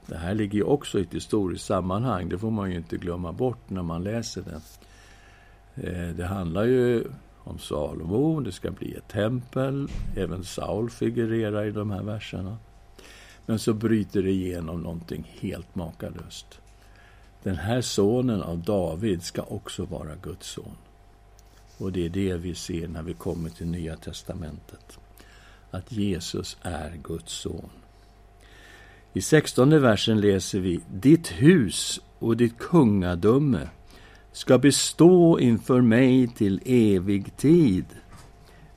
Det 0.09 0.17
här 0.17 0.35
ligger 0.35 0.57
ju 0.57 0.63
också 0.63 0.99
i 0.99 1.01
ett 1.01 1.13
historiskt 1.13 1.65
sammanhang. 1.65 2.29
Det 2.29 2.37
får 2.37 2.51
man 2.51 2.71
ju 2.71 2.77
inte 2.77 2.97
glömma 2.97 3.31
bort 3.31 3.69
när 3.69 3.83
man 3.83 4.03
läser 4.03 4.41
det. 4.41 4.61
Eh, 5.87 6.15
det 6.15 6.25
handlar 6.25 6.63
ju 6.63 7.03
om 7.37 7.59
Salomo, 7.59 8.39
det 8.39 8.51
ska 8.51 8.71
bli 8.71 8.93
ett 8.93 9.07
tempel. 9.07 9.87
Även 10.17 10.43
Saul 10.43 10.89
figurerar 10.89 11.65
i 11.65 11.71
de 11.71 11.91
här 11.91 12.03
verserna. 12.03 12.57
Men 13.45 13.59
så 13.59 13.73
bryter 13.73 14.23
det 14.23 14.31
igenom 14.31 14.81
någonting 14.81 15.31
helt 15.39 15.75
makalöst. 15.75 16.59
Den 17.43 17.55
här 17.55 17.81
sonen 17.81 18.41
av 18.41 18.59
David 18.59 19.23
ska 19.23 19.41
också 19.41 19.85
vara 19.85 20.15
Guds 20.15 20.47
son. 20.47 20.77
Och 21.77 21.91
det 21.91 22.05
är 22.05 22.09
det 22.09 22.33
vi 22.33 22.55
ser 22.55 22.87
när 22.87 23.03
vi 23.03 23.13
kommer 23.13 23.49
till 23.49 23.67
Nya 23.67 23.95
testamentet. 23.95 24.99
Att 25.71 25.91
Jesus 25.91 26.57
är 26.61 26.99
Guds 27.03 27.33
son. 27.33 27.69
I 29.13 29.21
sextonde 29.21 29.79
versen 29.79 30.21
läser 30.21 30.59
vi 30.59 30.79
Ditt 30.93 31.27
hus 31.27 32.01
och 32.19 32.37
ditt 32.37 32.57
kungadöme 32.57 33.69
ska 34.31 34.57
bestå 34.57 35.39
inför 35.39 35.81
mig 35.81 36.27
till 36.27 36.61
evig 36.65 37.37
tid. 37.37 37.85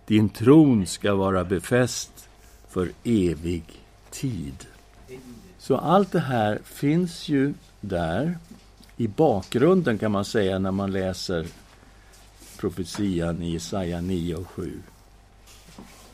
Din 0.06 0.28
tron 0.28 0.86
ska 0.86 1.14
vara 1.14 1.44
befäst 1.44 2.28
för 2.68 2.90
evig 3.04 3.64
tid. 4.10 4.66
Så 5.58 5.76
allt 5.76 6.12
det 6.12 6.20
här 6.20 6.60
finns 6.64 7.28
ju 7.28 7.54
där 7.80 8.38
i 8.96 9.08
bakgrunden 9.08 9.98
kan 9.98 10.12
man 10.12 10.24
säga 10.24 10.58
när 10.58 10.70
man 10.70 10.92
läser 10.92 11.46
profetian 12.58 13.42
i 13.42 13.52
Jesaja 13.52 14.00
9 14.00 14.34
och 14.34 14.48
7. 14.48 14.80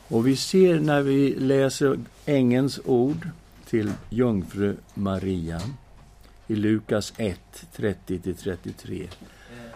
Och 0.07 0.27
vi 0.27 0.35
ser 0.35 0.79
när 0.79 1.01
vi 1.01 1.35
läser 1.35 1.99
ängens 2.25 2.79
ord 2.85 3.29
till 3.69 3.91
jungfru 4.09 4.75
Maria 4.93 5.61
i 6.47 6.55
Lukas 6.55 7.13
1, 7.17 7.39
30-33. 7.75 9.07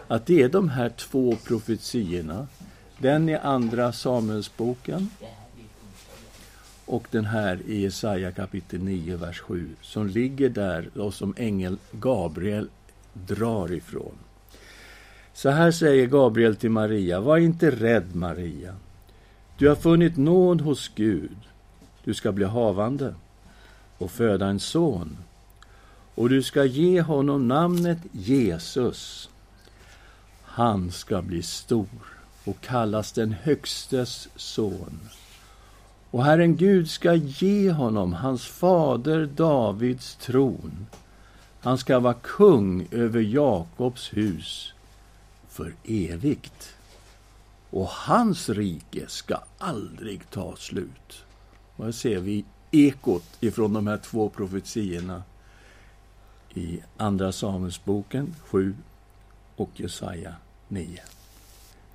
Att 0.08 0.26
det 0.26 0.42
är 0.42 0.48
de 0.48 0.68
här 0.68 0.88
två 0.88 1.36
profetiorna, 1.36 2.46
den 2.98 3.28
i 3.28 3.34
Andra 3.34 3.92
Samuelsboken 3.92 5.10
och 6.84 7.06
den 7.10 7.24
här 7.24 7.60
i 7.66 7.80
Jesaja 7.80 8.32
kapitel 8.32 8.82
9, 8.82 9.16
vers 9.16 9.40
7, 9.40 9.68
som 9.80 10.06
ligger 10.06 10.48
där 10.48 10.98
och 10.98 11.14
som 11.14 11.34
ängel 11.36 11.76
Gabriel 11.92 12.68
drar 13.12 13.72
ifrån. 13.72 14.14
Så 15.32 15.50
här 15.50 15.70
säger 15.70 16.06
Gabriel 16.06 16.56
till 16.56 16.70
Maria, 16.70 17.20
var 17.20 17.38
inte 17.38 17.70
rädd 17.70 18.14
Maria. 18.14 18.76
Du 19.58 19.68
har 19.68 19.76
funnit 19.76 20.16
nåd 20.16 20.60
hos 20.60 20.90
Gud. 20.94 21.36
Du 22.04 22.14
ska 22.14 22.32
bli 22.32 22.44
havande 22.44 23.14
och 24.04 24.10
föda 24.10 24.46
en 24.46 24.60
son. 24.60 25.16
Och 26.14 26.28
du 26.28 26.42
ska 26.42 26.64
ge 26.64 27.00
honom 27.00 27.48
namnet 27.48 27.98
Jesus. 28.12 29.30
Han 30.42 30.90
ska 30.90 31.22
bli 31.22 31.42
stor 31.42 31.86
och 32.44 32.60
kallas 32.60 33.12
den 33.12 33.32
Högstes 33.32 34.28
son. 34.36 35.00
Och 36.10 36.24
Herren 36.24 36.56
Gud 36.56 36.90
ska 36.90 37.14
ge 37.14 37.70
honom 37.70 38.12
hans 38.12 38.46
fader 38.46 39.26
Davids 39.26 40.16
tron. 40.16 40.86
Han 41.60 41.78
ska 41.78 41.98
vara 42.00 42.14
kung 42.14 42.88
över 42.90 43.20
Jakobs 43.20 44.12
hus 44.12 44.72
för 45.48 45.74
evigt. 45.84 46.76
Och 47.70 47.88
hans 47.88 48.48
rike 48.48 49.04
ska 49.08 49.38
aldrig 49.58 50.30
ta 50.30 50.56
slut. 50.56 51.24
Och 51.76 51.84
här 51.84 51.92
ser 51.92 52.18
vi 52.18 52.44
ekot 52.74 53.24
ifrån 53.40 53.72
de 53.72 53.86
här 53.86 53.96
två 53.96 54.28
profetiorna 54.28 55.22
i 56.54 56.80
Andra 56.96 57.32
Samuelsboken 57.32 58.34
7 58.46 58.74
och 59.56 59.70
Jesaja 59.74 60.34
9. 60.68 61.00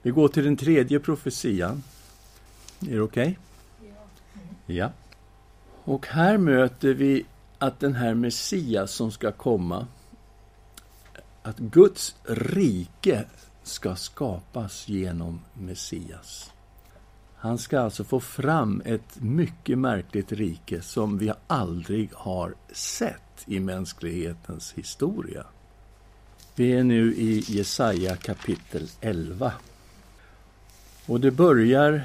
Vi 0.02 0.12
går 0.12 0.28
till 0.28 0.44
den 0.44 0.58
tredje 0.58 1.00
profetian 1.00 1.84
Är 2.80 2.96
det 2.96 3.02
okej? 3.02 3.40
Okay? 3.80 3.92
Ja. 4.66 4.74
ja. 4.74 4.92
Och 5.84 6.08
här 6.08 6.38
möter 6.38 6.94
vi 6.94 7.26
att 7.58 7.80
den 7.80 7.94
här 7.94 8.14
Messias 8.14 8.92
som 8.92 9.12
ska 9.12 9.32
komma, 9.32 9.88
att 11.42 11.58
Guds 11.58 12.16
rike 12.24 13.26
ska 13.64 13.96
skapas 13.96 14.88
genom 14.88 15.42
Messias. 15.54 16.52
Han 17.42 17.58
ska 17.58 17.80
alltså 17.80 18.04
få 18.04 18.20
fram 18.20 18.82
ett 18.86 19.22
mycket 19.22 19.78
märkligt 19.78 20.32
rike 20.32 20.82
som 20.82 21.18
vi 21.18 21.32
aldrig 21.48 22.10
har 22.14 22.56
sett 22.72 23.46
i 23.46 23.60
mänsklighetens 23.60 24.74
historia. 24.74 25.46
Vi 26.56 26.72
är 26.72 26.84
nu 26.84 27.14
i 27.14 27.44
Jesaja 27.48 28.16
kapitel 28.16 28.88
11. 29.02 29.52
Och 31.06 31.20
det 31.20 31.32
börjar 31.32 32.02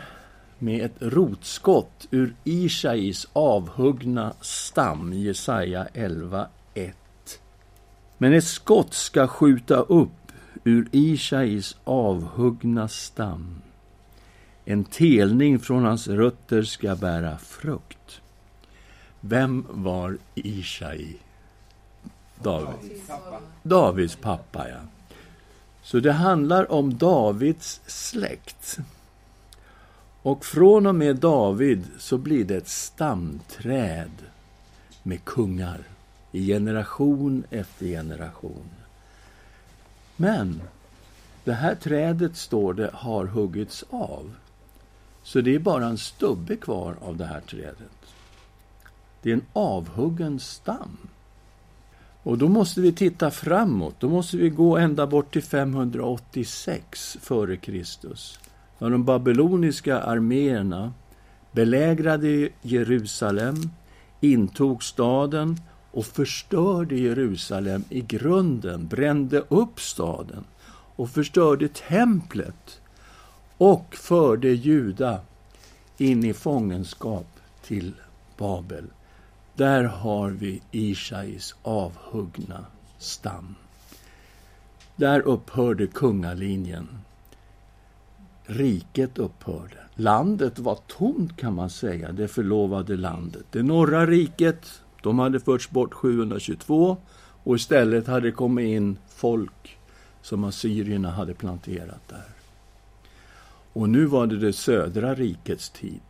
med 0.58 0.84
ett 0.84 0.96
rotskott 0.98 2.06
ur 2.10 2.34
Ishais 2.44 3.28
avhuggna 3.32 4.34
stam, 4.40 5.12
Jesaja 5.12 5.86
11.1. 5.94 6.92
Men 8.18 8.32
ett 8.32 8.44
skott 8.44 8.94
ska 8.94 9.26
skjuta 9.26 9.76
upp 9.76 10.32
ur 10.64 10.88
Ishais 10.92 11.76
avhuggna 11.84 12.88
stam. 12.88 13.62
En 14.64 14.84
telning 14.84 15.58
från 15.58 15.84
hans 15.84 16.08
rötter 16.08 16.62
ska 16.62 16.96
bära 16.96 17.38
frukt. 17.38 18.20
Vem 19.20 19.66
var 19.68 20.18
Ishai? 20.34 21.16
David. 22.42 23.00
Davids 23.62 24.16
pappa, 24.16 24.68
ja. 24.68 24.80
Så 25.82 26.00
det 26.00 26.12
handlar 26.12 26.72
om 26.72 26.98
Davids 26.98 27.80
släkt. 27.86 28.78
Och 30.22 30.44
från 30.44 30.86
och 30.86 30.94
med 30.94 31.16
David 31.16 31.84
så 31.98 32.18
blir 32.18 32.44
det 32.44 32.56
ett 32.56 32.68
stamträd 32.68 34.10
med 35.02 35.24
kungar 35.24 35.80
i 36.32 36.46
generation 36.46 37.44
efter 37.50 37.86
generation. 37.86 38.70
Men 40.16 40.62
det 41.44 41.52
här 41.52 41.74
trädet, 41.74 42.36
står 42.36 42.74
det, 42.74 42.90
har 42.92 43.24
huggits 43.24 43.84
av. 43.90 44.34
Så 45.24 45.40
det 45.40 45.54
är 45.54 45.58
bara 45.58 45.86
en 45.86 45.98
stubbe 45.98 46.56
kvar 46.56 46.96
av 47.00 47.16
det 47.16 47.24
här 47.24 47.40
trädet. 47.40 48.14
Det 49.22 49.30
är 49.30 49.34
en 49.34 49.46
avhuggen 49.52 50.40
stam. 50.40 50.96
Och 52.22 52.38
då 52.38 52.48
måste 52.48 52.80
vi 52.80 52.92
titta 52.92 53.30
framåt. 53.30 53.94
Då 53.98 54.08
måste 54.08 54.36
vi 54.36 54.48
gå 54.48 54.76
ända 54.76 55.06
bort 55.06 55.32
till 55.32 55.42
586 55.42 57.16
före 57.20 57.56
Kristus. 57.56 58.38
När 58.78 58.90
de 58.90 59.04
babyloniska 59.04 60.00
arméerna 60.00 60.92
belägrade 61.52 62.48
Jerusalem, 62.62 63.54
intog 64.20 64.84
staden 64.84 65.60
och 65.90 66.06
förstörde 66.06 66.96
Jerusalem 66.96 67.84
i 67.88 68.00
grunden, 68.00 68.86
brände 68.86 69.42
upp 69.48 69.80
staden 69.80 70.44
och 70.96 71.10
förstörde 71.10 71.68
templet 71.68 72.80
och 73.58 73.94
förde 73.94 74.48
Juda 74.48 75.20
in 75.98 76.24
i 76.24 76.34
fångenskap 76.34 77.26
till 77.62 77.92
Babel. 78.38 78.84
Där 79.54 79.84
har 79.84 80.30
vi 80.30 80.62
Ishais 80.70 81.54
avhuggna 81.62 82.66
stam. 82.98 83.54
Där 84.96 85.20
upphörde 85.20 85.86
kungalinjen. 85.86 86.88
Riket 88.44 89.18
upphörde. 89.18 89.76
Landet 89.94 90.58
var 90.58 90.78
tomt 90.86 91.36
kan 91.36 91.54
man 91.54 91.70
säga, 91.70 92.12
det 92.12 92.28
förlovade 92.28 92.96
landet. 92.96 93.44
Det 93.50 93.62
norra 93.62 94.06
riket, 94.06 94.80
de 95.02 95.18
hade 95.18 95.40
förts 95.40 95.70
bort 95.70 95.94
722 95.94 96.96
och 97.44 97.56
istället 97.56 98.06
hade 98.06 98.26
det 98.26 98.32
kommit 98.32 98.66
in 98.66 98.98
folk 99.08 99.78
som 100.22 100.44
assyrierna 100.44 101.10
hade 101.10 101.34
planterat 101.34 102.08
där. 102.08 102.34
Och 103.74 103.88
nu 103.88 104.04
var 104.04 104.26
det 104.26 104.38
det 104.38 104.52
södra 104.52 105.14
rikets 105.14 105.70
tid. 105.70 106.00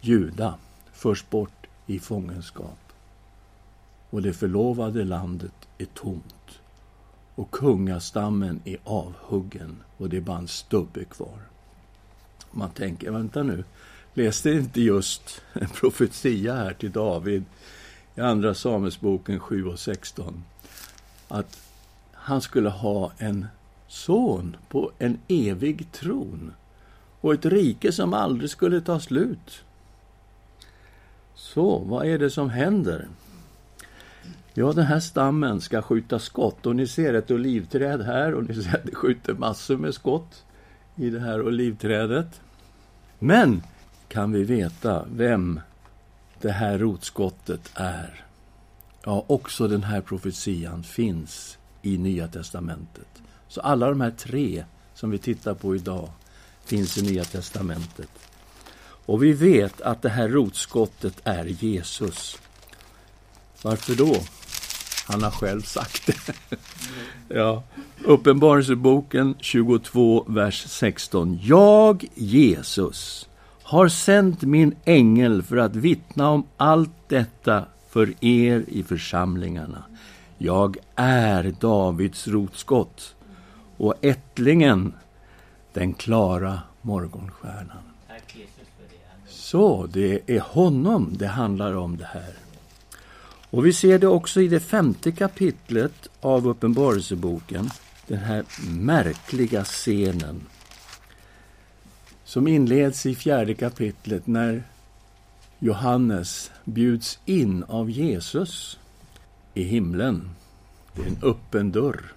Juda 0.00 0.54
förs 0.92 1.24
bort 1.30 1.66
i 1.86 1.98
fångenskap. 1.98 2.78
Och 4.10 4.22
det 4.22 4.32
förlovade 4.32 5.04
landet 5.04 5.68
är 5.78 5.84
tomt. 5.84 6.60
Och 7.34 7.50
kungastammen 7.50 8.60
är 8.64 8.76
avhuggen 8.84 9.76
och 9.96 10.08
det 10.08 10.16
är 10.16 10.20
bara 10.20 10.38
en 10.38 10.48
stubbe 10.48 11.04
kvar. 11.04 11.38
Man 12.50 12.70
tänker, 12.70 13.10
vänta 13.10 13.42
nu, 13.42 13.64
läste 14.14 14.50
inte 14.50 14.80
just 14.80 15.42
en 15.52 15.68
profetia 15.68 16.54
här 16.54 16.72
till 16.72 16.92
David 16.92 17.44
i 18.14 18.20
Andra 18.20 18.54
Samuelsboken 18.54 19.40
7 19.40 19.66
och 19.66 19.78
16 19.78 20.44
att 21.28 21.58
han 22.12 22.40
skulle 22.40 22.68
ha 22.68 23.12
en 23.18 23.46
son 23.88 24.56
på 24.68 24.92
en 24.98 25.18
evig 25.28 25.92
tron 25.92 26.52
och 27.24 27.34
ett 27.34 27.46
rike 27.46 27.92
som 27.92 28.14
aldrig 28.14 28.50
skulle 28.50 28.80
ta 28.80 29.00
slut. 29.00 29.64
Så, 31.34 31.78
vad 31.78 32.06
är 32.06 32.18
det 32.18 32.30
som 32.30 32.50
händer? 32.50 33.08
Ja, 34.54 34.72
den 34.72 34.84
här 34.84 35.00
stammen 35.00 35.60
ska 35.60 35.82
skjuta 35.82 36.18
skott 36.18 36.66
och 36.66 36.76
ni 36.76 36.86
ser 36.86 37.14
ett 37.14 37.30
olivträd 37.30 38.02
här 38.02 38.34
och 38.34 38.44
ni 38.44 38.54
ser 38.54 38.76
att 38.76 38.84
det 38.84 38.94
skjuter 38.94 39.34
massor 39.34 39.76
med 39.76 39.94
skott 39.94 40.44
i 40.96 41.10
det 41.10 41.20
här 41.20 41.42
olivträdet. 41.42 42.40
Men 43.18 43.62
kan 44.08 44.32
vi 44.32 44.44
veta 44.44 45.04
vem 45.12 45.60
det 46.40 46.52
här 46.52 46.78
rotskottet 46.78 47.70
är? 47.74 48.24
Ja, 49.04 49.24
också 49.26 49.68
den 49.68 49.82
här 49.82 50.00
profetian 50.00 50.82
finns 50.82 51.58
i 51.82 51.98
Nya 51.98 52.28
testamentet. 52.28 53.22
Så 53.48 53.60
alla 53.60 53.88
de 53.88 54.00
här 54.00 54.10
tre 54.10 54.64
som 54.94 55.10
vi 55.10 55.18
tittar 55.18 55.54
på 55.54 55.76
idag 55.76 56.08
finns 56.64 56.98
i 56.98 57.02
Nya 57.02 57.24
testamentet. 57.24 58.10
Och 59.06 59.22
vi 59.22 59.32
vet 59.32 59.80
att 59.80 60.02
det 60.02 60.08
här 60.08 60.28
rotskottet 60.28 61.20
är 61.24 61.44
Jesus. 61.44 62.38
Varför 63.62 63.94
då? 63.94 64.16
Han 65.06 65.22
har 65.22 65.30
själv 65.30 65.62
sagt 65.62 66.06
det. 66.06 66.34
ja. 67.28 67.62
Uppenbarelseboken 68.04 69.34
22, 69.40 70.24
vers 70.28 70.64
16. 70.68 71.38
Jag, 71.42 72.04
Jesus, 72.14 73.28
har 73.62 73.88
sänt 73.88 74.42
min 74.42 74.74
ängel 74.84 75.42
för 75.42 75.56
att 75.56 75.76
vittna 75.76 76.30
om 76.30 76.46
allt 76.56 77.08
detta 77.08 77.64
för 77.88 78.14
er 78.24 78.64
i 78.68 78.82
församlingarna. 78.82 79.84
Jag 80.38 80.76
är 80.94 81.54
Davids 81.60 82.28
rotskott 82.28 83.14
och 83.76 83.94
ättlingen, 84.00 84.92
den 85.74 85.94
klara 85.94 86.58
morgonstjärnan. 86.82 87.82
Så, 89.28 89.86
det 89.86 90.30
är 90.30 90.40
honom 90.40 91.14
det 91.18 91.26
handlar 91.26 91.74
om 91.76 91.96
det 91.96 92.04
här. 92.04 92.34
Och 93.50 93.66
vi 93.66 93.72
ser 93.72 93.98
det 93.98 94.06
också 94.06 94.40
i 94.40 94.48
det 94.48 94.60
femte 94.60 95.12
kapitlet 95.12 96.08
av 96.20 96.48
Uppenbarelseboken, 96.48 97.70
den 98.06 98.18
här 98.18 98.44
märkliga 98.68 99.64
scenen 99.64 100.42
som 102.24 102.48
inleds 102.48 103.06
i 103.06 103.14
fjärde 103.14 103.54
kapitlet 103.54 104.26
när 104.26 104.62
Johannes 105.58 106.50
bjuds 106.64 107.18
in 107.24 107.64
av 107.64 107.90
Jesus 107.90 108.78
i 109.54 109.62
himlen. 109.62 110.30
Det 110.94 111.02
är 111.02 111.06
en 111.06 111.18
öppen 111.22 111.72
dörr 111.72 112.12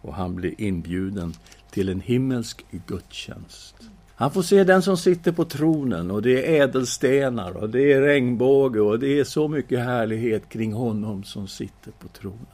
och 0.00 0.14
han 0.14 0.34
blir 0.34 0.60
inbjuden 0.60 1.34
till 1.70 1.88
en 1.88 2.00
himmelsk 2.00 2.64
gudstjänst. 2.86 3.74
Han 4.14 4.30
får 4.30 4.42
se 4.42 4.64
den 4.64 4.82
som 4.82 4.96
sitter 4.96 5.32
på 5.32 5.44
tronen 5.44 6.10
och 6.10 6.22
det 6.22 6.58
är 6.58 6.62
ädelstenar 6.62 7.56
och 7.56 7.70
det 7.70 7.92
är 7.92 8.00
regnbåge 8.00 8.80
och 8.80 8.98
det 8.98 9.18
är 9.20 9.24
så 9.24 9.48
mycket 9.48 9.78
härlighet 9.78 10.48
kring 10.48 10.72
honom 10.72 11.24
som 11.24 11.48
sitter 11.48 11.90
på 11.90 12.08
tronen. 12.08 12.46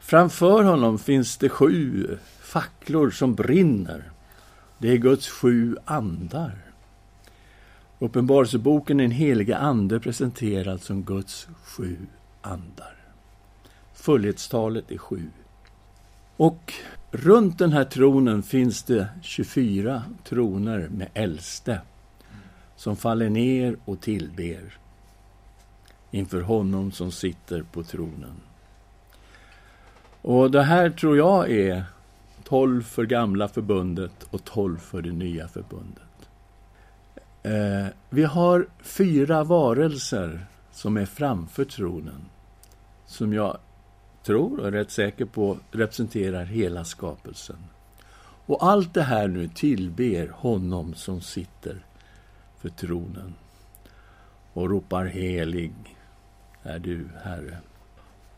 Framför 0.00 0.64
honom 0.64 0.98
finns 0.98 1.36
det 1.36 1.48
sju 1.48 2.08
facklor 2.40 3.10
som 3.10 3.34
brinner. 3.34 4.10
Det 4.78 4.90
är 4.90 4.96
Guds 4.96 5.28
sju 5.28 5.76
andar. 5.84 6.58
Uppenbarelseboken 7.98 9.00
är 9.00 9.04
en 9.04 9.10
helige 9.10 9.56
ande 9.56 10.00
presenterad 10.00 10.82
som 10.82 11.02
Guds 11.02 11.48
sju 11.64 11.96
andar. 12.40 12.96
Fullhetstalet 13.94 14.90
är 14.90 14.98
sju. 14.98 15.30
Och 16.36 16.72
runt 17.10 17.58
den 17.58 17.72
här 17.72 17.84
tronen 17.84 18.42
finns 18.42 18.82
det 18.82 19.08
24 19.22 20.02
troner 20.24 20.88
med 20.88 21.08
äldste 21.14 21.80
som 22.76 22.96
faller 22.96 23.30
ner 23.30 23.76
och 23.84 24.00
tillber 24.00 24.78
inför 26.10 26.40
honom 26.40 26.92
som 26.92 27.12
sitter 27.12 27.62
på 27.62 27.82
tronen. 27.82 28.40
Och 30.22 30.50
det 30.50 30.62
här 30.62 30.90
tror 30.90 31.16
jag 31.16 31.50
är 31.50 31.84
12 32.44 32.82
för 32.82 33.04
gamla 33.04 33.48
förbundet 33.48 34.26
och 34.30 34.44
12 34.44 34.78
för 34.78 35.02
det 35.02 35.12
nya 35.12 35.48
förbundet. 35.48 36.02
Eh, 37.42 37.86
vi 38.10 38.24
har 38.24 38.66
fyra 38.82 39.44
varelser 39.44 40.46
som 40.72 40.96
är 40.96 41.06
framför 41.06 41.64
tronen. 41.64 42.24
Som 43.06 43.32
jag 43.32 43.58
tror 44.24 44.60
och 44.60 44.66
är 44.66 44.72
rätt 44.72 44.90
säker 44.90 45.24
på 45.24 45.58
representerar 45.70 46.44
hela 46.44 46.84
skapelsen. 46.84 47.56
Och 48.46 48.66
allt 48.66 48.94
det 48.94 49.02
här 49.02 49.28
nu 49.28 49.48
tillber 49.48 50.28
honom 50.28 50.94
som 50.94 51.20
sitter 51.20 51.84
för 52.60 52.68
tronen 52.68 53.34
och 54.52 54.70
ropar 54.70 55.04
helig 55.04 55.72
är 56.62 56.78
du, 56.78 57.08
Herre. 57.22 57.58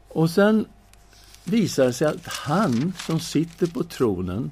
Och 0.09 0.31
sen 0.31 0.64
visar 1.44 1.85
det 1.85 1.92
sig 1.92 2.07
att 2.07 2.27
han 2.27 2.92
som 2.99 3.20
sitter 3.20 3.66
på 3.66 3.85
tronen 3.85 4.51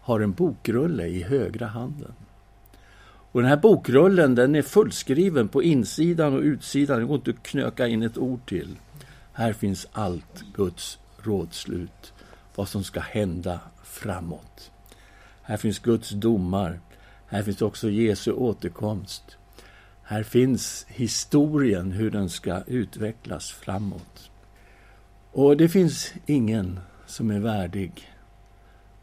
har 0.00 0.20
en 0.20 0.32
bokrulle 0.32 1.06
i 1.06 1.22
högra 1.22 1.66
handen. 1.66 2.12
Och 3.32 3.40
den 3.40 3.50
här 3.50 3.56
bokrullen 3.56 4.34
den 4.34 4.54
är 4.54 4.62
fullskriven 4.62 5.48
på 5.48 5.62
insidan 5.62 6.34
och 6.34 6.40
utsidan. 6.40 7.00
Det 7.00 7.06
går 7.06 7.16
inte 7.16 7.30
att 7.30 7.42
knöka 7.42 7.86
in 7.86 8.02
ett 8.02 8.18
ord 8.18 8.46
till. 8.46 8.76
Här 9.38 9.52
finns 9.52 9.86
allt 9.92 10.44
Guds 10.54 10.98
rådslut, 11.22 12.12
vad 12.54 12.68
som 12.68 12.84
ska 12.84 13.00
hända 13.00 13.60
framåt. 13.84 14.70
Här 15.42 15.56
finns 15.56 15.78
Guds 15.78 16.10
domar. 16.10 16.80
Här 17.26 17.42
finns 17.42 17.62
också 17.62 17.90
Jesu 17.90 18.32
återkomst. 18.32 19.22
Här 20.02 20.22
finns 20.22 20.86
historien, 20.88 21.92
hur 21.92 22.10
den 22.10 22.28
ska 22.28 22.62
utvecklas 22.66 23.50
framåt. 23.50 24.30
Och 25.32 25.56
det 25.56 25.68
finns 25.68 26.12
ingen 26.26 26.80
som 27.06 27.30
är 27.30 27.40
värdig 27.40 28.10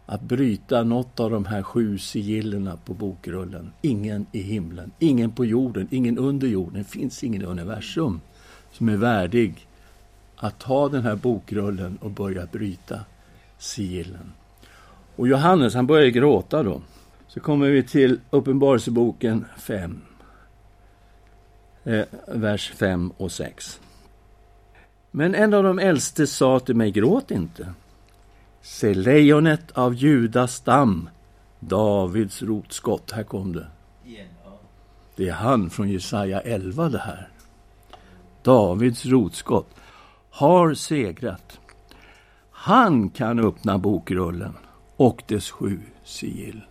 att 0.05 0.21
bryta 0.21 0.83
något 0.83 1.19
av 1.19 1.31
de 1.31 1.45
här 1.45 1.63
sju 1.63 1.97
sigillerna 1.97 2.77
på 2.77 2.93
bokrullen. 2.93 3.71
Ingen 3.81 4.25
i 4.31 4.41
himlen, 4.41 4.91
ingen 4.99 5.31
på 5.31 5.45
jorden, 5.45 5.87
ingen 5.91 6.17
under 6.17 6.47
jorden. 6.47 6.73
Det 6.73 6.89
finns 6.89 7.23
ingen 7.23 7.41
i 7.41 7.45
universum 7.45 8.21
som 8.71 8.89
är 8.89 8.97
värdig 8.97 9.67
att 10.37 10.59
ta 10.59 10.89
den 10.89 11.03
här 11.03 11.15
bokrullen 11.15 11.97
och 12.01 12.11
börja 12.11 12.45
bryta 12.45 12.99
sigillen. 13.57 14.33
Och 15.15 15.27
Johannes, 15.27 15.73
han 15.73 15.87
börjar 15.87 16.09
gråta 16.09 16.63
då. 16.63 16.81
Så 17.27 17.39
kommer 17.39 17.69
vi 17.69 17.83
till 17.83 18.19
Uppenbarelseboken 18.29 19.45
5, 19.57 20.01
eh, 21.83 22.05
vers 22.27 22.71
5 22.75 23.11
och 23.17 23.31
6. 23.31 23.79
Men 25.11 25.35
en 25.35 25.53
av 25.53 25.63
de 25.63 25.79
äldste 25.79 26.27
sa 26.27 26.59
till 26.59 26.75
mig, 26.75 26.91
gråt 26.91 27.31
inte. 27.31 27.73
Se 28.61 28.93
lejonet 28.93 29.71
av 29.71 29.93
Judas 29.93 30.55
stam, 30.55 31.09
Davids 31.59 32.41
rotskott. 32.41 33.11
Här 33.11 33.23
kom 33.23 33.53
det. 33.53 33.67
Det 35.15 35.29
är 35.29 35.33
han 35.33 35.69
från 35.69 35.89
Jesaja 35.89 36.41
11 36.41 36.89
det 36.89 36.97
här. 36.97 37.29
Davids 38.43 39.05
rotskott 39.05 39.67
har 40.35 40.73
segrat. 40.73 41.59
Han 42.51 43.09
kan 43.09 43.39
öppna 43.39 43.77
bokrullen 43.77 44.53
och 44.95 45.23
dess 45.27 45.51
sju 45.51 45.79
sigill. 46.03 46.61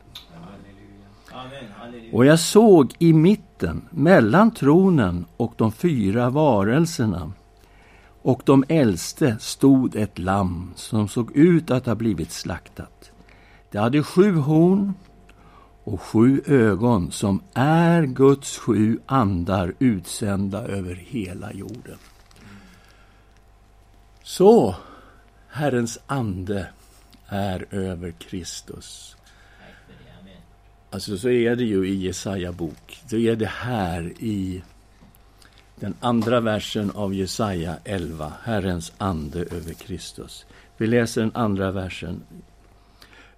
Och 2.12 2.26
jag 2.26 2.40
såg 2.40 2.94
i 2.98 3.12
mitten, 3.12 3.88
mellan 3.90 4.50
tronen 4.50 5.24
och 5.36 5.54
de 5.56 5.72
fyra 5.72 6.30
varelserna 6.30 7.32
och 8.22 8.42
de 8.44 8.64
äldste 8.68 9.36
stod 9.40 9.96
ett 9.96 10.18
lamm 10.18 10.72
som 10.76 11.08
såg 11.08 11.36
ut 11.36 11.70
att 11.70 11.86
ha 11.86 11.94
blivit 11.94 12.30
slaktat. 12.30 13.12
Det 13.70 13.78
hade 13.78 14.02
sju 14.02 14.36
horn 14.36 14.94
och 15.84 16.02
sju 16.02 16.42
ögon 16.46 17.10
som 17.10 17.42
är 17.54 18.02
Guds 18.02 18.58
sju 18.58 18.98
andar 19.06 19.74
utsända 19.78 20.66
över 20.66 20.94
hela 20.94 21.52
jorden. 21.52 21.98
Så 24.26 24.74
Herrens 25.48 25.98
ande 26.06 26.66
är 27.26 27.66
över 27.70 28.10
Kristus. 28.10 29.16
Alltså 30.90 31.18
så 31.18 31.28
är 31.28 31.56
det 31.56 31.64
ju 31.64 31.88
i 31.88 31.94
Jesaja 31.94 32.52
bok. 32.52 33.00
Så 33.06 33.16
är 33.16 33.36
det 33.36 33.46
här 33.46 34.12
i 34.18 34.62
den 35.76 35.94
andra 36.00 36.40
versen 36.40 36.90
av 36.90 37.14
Jesaja 37.14 37.76
11, 37.84 38.32
Herrens 38.42 38.92
ande 38.98 39.38
över 39.38 39.74
Kristus. 39.74 40.46
Vi 40.76 40.86
läser 40.86 41.20
den 41.20 41.32
andra 41.34 41.70
versen. 41.70 42.22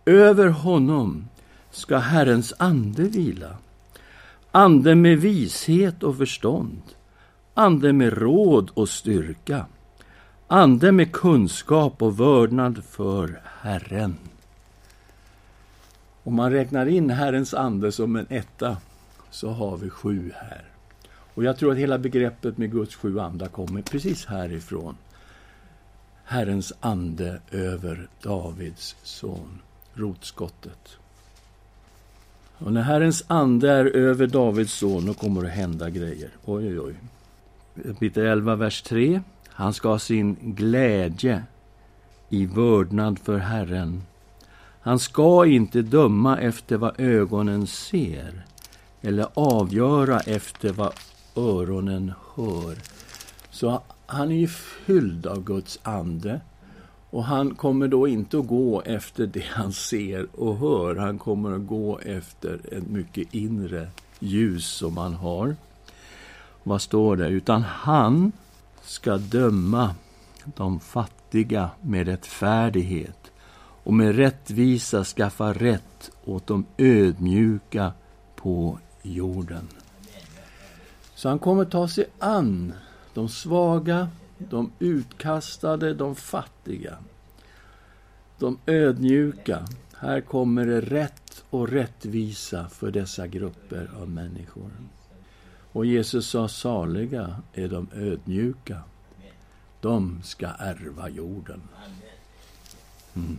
Över 0.05 0.49
honom 0.49 1.29
ska 1.71 1.99
Herrens 1.99 2.55
ande 2.59 3.03
vila. 3.03 3.57
Ande 4.51 4.95
med 4.95 5.19
vishet 5.19 6.03
och 6.03 6.17
förstånd. 6.17 6.83
Ande 7.55 7.93
med 7.93 8.13
råd 8.13 8.71
och 8.75 8.89
styrka. 8.89 9.67
Ande 10.49 10.93
med 10.93 11.13
kunskap 11.13 12.03
och 12.03 12.21
vördnad 12.21 12.85
för 12.85 13.41
Herren. 13.61 14.17
Om 16.23 16.35
man 16.35 16.53
räknar 16.53 16.87
in 16.87 17.11
Herrens 17.11 17.55
ande 17.55 17.93
som 17.93 18.17
en 18.17 18.27
etta 18.29 18.77
så 19.31 19.51
har 19.51 19.77
vi 19.77 19.91
sju 19.91 20.33
här. 20.35 20.65
Och 21.35 21.45
jag 21.45 21.57
tror 21.59 21.73
att 21.73 21.79
hela 21.79 21.99
begreppet 21.99 22.59
med 22.59 22.73
Guds 22.73 22.95
sju 22.95 23.21
andar 23.21 23.49
kommer 23.49 23.83
precis 23.83 24.27
härifrån. 24.27 24.97
Herrens 26.25 26.73
ande 26.81 27.41
över 27.51 28.09
Davids 28.23 28.97
son, 29.03 29.59
rotskottet. 29.95 30.99
Och 32.59 32.73
när 32.73 32.83
Herrens 32.83 33.25
ande 33.27 33.71
är 33.71 33.85
över 33.85 34.27
Davids 34.27 34.73
son, 34.73 35.07
då 35.07 35.15
kommer 35.15 35.43
det 35.43 35.49
hända 35.49 35.91
grejer. 35.91 36.31
Oj, 36.45 36.69
oj, 36.69 36.81
oj. 36.81 36.95
Kapitel 37.83 38.27
11, 38.27 38.57
vers 38.57 38.83
3. 38.83 39.23
Han 39.57 39.75
ska 39.75 39.89
ha 39.89 39.99
sin 39.99 40.37
glädje 40.41 41.43
i 42.29 42.47
vördnad 42.47 43.19
för 43.19 43.39
Herren. 43.39 44.03
Han 44.81 44.99
ska 44.99 45.47
inte 45.47 45.83
döma 45.83 46.39
efter 46.39 46.77
vad 46.77 47.01
ögonen 47.01 47.67
ser 47.67 48.45
eller 49.01 49.27
avgöra 49.35 50.21
efter 50.21 50.73
vad 50.73 50.93
öronen 51.37 52.13
hör. 52.35 52.77
Så 53.51 53.83
han 54.07 54.31
är 54.31 54.37
ju 54.37 54.49
fylld 54.49 55.27
av 55.27 55.45
Guds 55.45 55.79
ande. 55.83 56.41
Och 57.11 57.25
han 57.25 57.55
kommer 57.55 57.89
då 57.89 58.09
inte 58.09 58.39
att 58.39 58.47
gå 58.47 58.83
efter 58.83 59.27
det 59.27 59.45
han 59.51 59.73
ser 59.73 60.27
och 60.41 60.57
hör. 60.57 60.97
Han 60.97 61.19
kommer 61.19 61.53
att 61.53 61.67
gå 61.67 61.99
efter 61.99 62.61
ett 62.73 62.87
mycket 62.87 63.35
inre 63.35 63.89
ljus 64.19 64.67
som 64.67 64.97
han 64.97 65.15
har. 65.15 65.57
Vad 66.63 66.83
står 66.83 67.17
det? 67.17 67.29
Utan 67.29 67.63
han 67.63 68.33
ska 68.87 69.17
döma 69.17 69.95
de 70.45 70.81
fattiga 70.81 71.71
med 71.81 72.07
rättfärdighet 72.07 73.33
och 73.85 73.95
med 73.95 74.17
rättvisa 74.17 75.05
skaffa 75.05 75.53
rätt 75.53 76.11
åt 76.25 76.47
de 76.47 76.67
ödmjuka 76.79 77.93
på 78.37 78.79
jorden. 79.03 79.69
Så 81.15 81.29
han 81.29 81.39
kommer 81.39 81.65
ta 81.65 81.89
sig 81.89 82.05
an 82.19 82.73
de 83.15 83.29
svaga, 83.29 84.09
de 84.39 84.73
utkastade, 84.79 85.95
de 85.95 86.15
fattiga, 86.15 86.99
de 88.39 88.59
ödmjuka. 88.67 89.67
Här 89.99 90.21
kommer 90.21 90.67
det 90.67 90.81
rätt 90.81 91.45
och 91.51 91.69
rättvisa 91.69 92.69
för 92.69 92.91
dessa 92.91 93.27
grupper 93.27 93.91
av 94.01 94.09
människor. 94.11 94.71
Och 95.77 95.87
Jesus 95.87 96.29
sa, 96.29 96.49
saliga 96.49 97.37
är 97.53 97.69
de 97.69 97.89
ödmjuka. 97.95 98.83
De 99.81 100.21
ska 100.25 100.47
ärva 100.47 101.09
jorden. 101.09 101.61
Mm. 103.15 103.39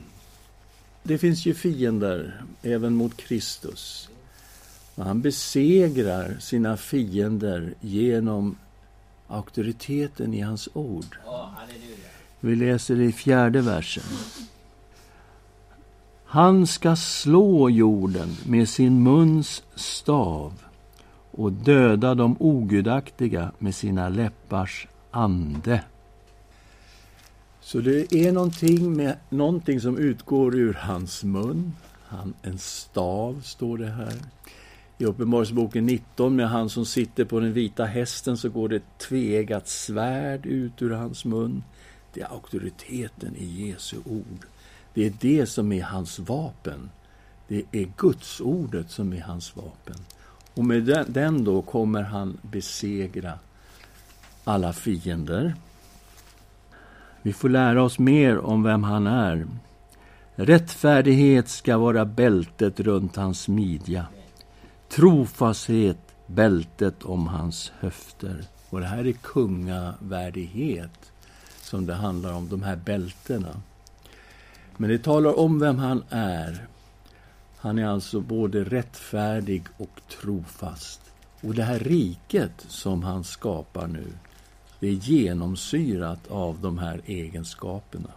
Det 1.03 1.17
finns 1.17 1.45
ju 1.45 1.53
fiender 1.53 2.41
även 2.61 2.93
mot 2.93 3.17
Kristus. 3.17 4.09
Och 4.95 5.05
han 5.05 5.21
besegrar 5.21 6.37
sina 6.39 6.77
fiender 6.77 7.73
genom 7.81 8.57
auktoriteten 9.27 10.33
i 10.33 10.41
hans 10.41 10.69
ord. 10.73 11.17
Vi 12.39 12.55
läser 12.55 13.01
i 13.01 13.11
fjärde 13.11 13.61
versen. 13.61 14.03
Han 16.25 16.67
ska 16.67 16.95
slå 16.95 17.69
jorden 17.69 18.35
med 18.45 18.69
sin 18.69 19.03
muns 19.03 19.63
stav 19.75 20.66
och 21.37 21.51
döda 21.51 22.15
de 22.15 22.35
ogudaktiga 22.39 23.51
med 23.59 23.75
sina 23.75 24.09
läppars 24.09 24.87
ande. 25.11 25.83
Så 27.61 27.79
det 27.79 28.13
är 28.13 28.31
någonting, 28.31 28.95
med, 28.95 29.17
någonting 29.29 29.81
som 29.81 29.97
utgår 29.97 30.55
ur 30.55 30.73
hans 30.73 31.23
mun. 31.23 31.73
Han, 32.07 32.33
en 32.41 32.57
stav, 32.57 33.41
står 33.41 33.77
det 33.77 33.89
här. 33.89 34.13
I 34.97 35.05
Uppenbarelseboken 35.05 35.85
19 35.85 36.35
med 36.35 36.49
han 36.49 36.69
som 36.69 36.85
sitter 36.85 37.25
på 37.25 37.39
den 37.39 37.53
vita 37.53 37.85
hästen 37.85 38.37
så 38.37 38.49
går 38.49 38.69
det 38.69 38.75
ett 38.75 38.97
tvegat 38.97 39.67
svärd 39.67 40.45
ut 40.45 40.81
ur 40.81 40.91
hans 40.91 41.25
mun. 41.25 41.63
Det 42.13 42.21
är 42.21 42.33
auktoriteten 42.33 43.35
i 43.35 43.45
Jesu 43.45 43.97
ord. 44.05 44.45
Det 44.93 45.05
är 45.05 45.13
det 45.19 45.45
som 45.45 45.71
är 45.71 45.83
hans 45.83 46.19
vapen. 46.19 46.89
Det 47.47 47.63
är 47.71 47.91
Guds 47.97 48.41
ordet 48.41 48.91
som 48.91 49.13
är 49.13 49.21
hans 49.21 49.55
vapen. 49.55 49.95
Och 50.57 50.65
med 50.65 50.83
den, 50.83 51.13
den 51.13 51.43
då 51.43 51.61
kommer 51.61 52.03
han 52.03 52.37
besegra 52.41 53.33
alla 54.43 54.73
fiender. 54.73 55.55
Vi 57.21 57.33
får 57.33 57.49
lära 57.49 57.83
oss 57.83 57.99
mer 57.99 58.37
om 58.37 58.63
vem 58.63 58.83
han 58.83 59.07
är. 59.07 59.47
Rättfärdighet 60.35 61.49
ska 61.49 61.77
vara 61.77 62.05
bältet 62.05 62.79
runt 62.79 63.15
hans 63.15 63.47
midja. 63.47 64.05
Trofasthet 64.89 65.97
bältet 66.27 67.03
om 67.03 67.27
hans 67.27 67.71
höfter. 67.79 68.43
Och 68.69 68.79
det 68.79 68.85
här 68.85 69.07
är 69.07 69.11
kungavärdighet 69.11 71.11
som 71.61 71.85
det 71.85 71.93
handlar 71.93 72.33
om, 72.33 72.49
de 72.49 72.63
här 72.63 72.75
bältena. 72.75 73.61
Men 74.77 74.89
det 74.89 75.03
talar 75.03 75.39
om 75.39 75.59
vem 75.59 75.77
han 75.77 76.03
är. 76.09 76.67
Han 77.57 77.79
är 77.79 77.85
alltså 77.85 78.21
både 78.21 78.63
rättfärdig 78.63 79.63
och 79.77 80.01
trofast. 80.21 81.01
Och 81.41 81.55
det 81.55 81.63
här 81.63 81.79
riket 81.79 82.65
som 82.67 83.03
han 83.03 83.23
skapar 83.23 83.87
nu, 83.87 84.05
det 84.79 84.87
är 84.87 84.91
genomsyrat 84.91 86.27
av 86.31 86.59
de 86.61 86.77
här 86.77 87.01
egenskaperna. 87.05 88.09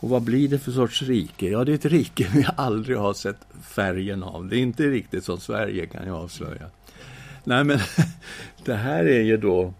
Och 0.00 0.08
vad 0.08 0.22
blir 0.22 0.48
det 0.48 0.58
för 0.58 0.72
sorts 0.72 1.02
rike? 1.02 1.46
Ja, 1.46 1.64
det 1.64 1.72
är 1.72 1.74
ett 1.74 1.84
rike 1.84 2.30
vi 2.34 2.46
aldrig 2.56 2.98
har 2.98 3.14
sett 3.14 3.46
färgen 3.62 4.22
av. 4.22 4.48
Det 4.48 4.56
är 4.56 4.60
inte 4.60 4.86
riktigt 4.86 5.24
som 5.24 5.40
Sverige, 5.40 5.86
kan 5.86 6.06
jag 6.06 6.16
avslöja. 6.16 6.66
Nej, 7.44 7.64
men 7.64 7.78
det 8.64 8.74
här 8.74 9.04
är 9.04 9.22
ju 9.22 9.36
då 9.36 9.74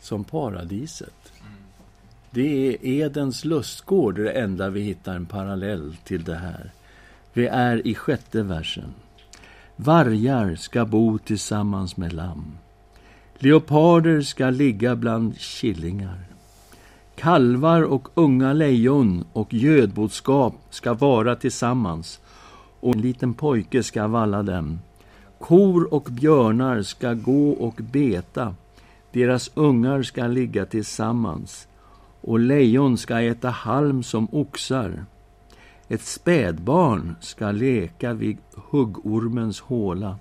som 0.00 0.24
paradiset. 0.24 1.32
Det 2.30 2.68
är 2.68 2.86
Edens 2.86 3.44
lustgård, 3.44 4.14
det 4.16 4.30
enda 4.30 4.68
vi 4.68 4.80
hittar 4.80 5.14
en 5.14 5.26
parallell 5.26 5.96
till 6.04 6.24
det 6.24 6.34
här. 6.34 6.72
Vi 7.36 7.46
är 7.46 7.86
i 7.86 7.94
sjätte 7.94 8.42
versen. 8.42 8.94
Vargar 9.76 10.54
ska 10.54 10.84
bo 10.84 11.18
tillsammans 11.18 11.96
med 11.96 12.12
lamm. 12.12 12.58
Leoparder 13.38 14.20
ska 14.20 14.50
ligga 14.50 14.96
bland 14.96 15.38
killingar. 15.38 16.24
Kalvar 17.16 17.82
och 17.82 18.08
unga 18.14 18.52
lejon 18.52 19.24
och 19.32 19.54
gödboskap 19.54 20.54
ska 20.70 20.94
vara 20.94 21.36
tillsammans 21.36 22.20
och 22.80 22.94
en 22.94 23.00
liten 23.00 23.34
pojke 23.34 23.82
ska 23.82 24.06
valla 24.06 24.42
dem. 24.42 24.78
Kor 25.38 25.94
och 25.94 26.08
björnar 26.10 26.82
ska 26.82 27.14
gå 27.14 27.50
och 27.50 27.74
beta. 27.74 28.54
Deras 29.12 29.50
ungar 29.54 30.02
ska 30.02 30.26
ligga 30.26 30.66
tillsammans 30.66 31.68
och 32.20 32.38
lejon 32.38 32.98
ska 32.98 33.20
äta 33.20 33.50
halm 33.50 34.02
som 34.02 34.28
oxar. 34.32 35.04
Ett 35.88 36.02
spädbarn 36.02 37.16
ska 37.20 37.50
leka 37.50 38.12
vid 38.12 38.38
huggormens 38.70 39.60
håla. 39.60 40.18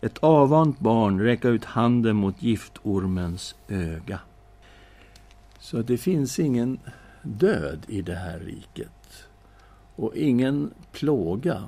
Ett 0.00 0.18
avvant 0.18 0.78
barn 0.78 1.20
räcka 1.20 1.48
ut 1.48 1.64
handen 1.64 2.16
mot 2.16 2.42
giftormens 2.42 3.54
öga. 3.68 4.20
Så 5.58 5.82
det 5.82 5.98
finns 5.98 6.38
ingen 6.38 6.78
död 7.22 7.84
i 7.88 8.02
det 8.02 8.14
här 8.14 8.38
riket 8.38 9.28
och 9.96 10.16
ingen 10.16 10.70
plåga. 10.92 11.64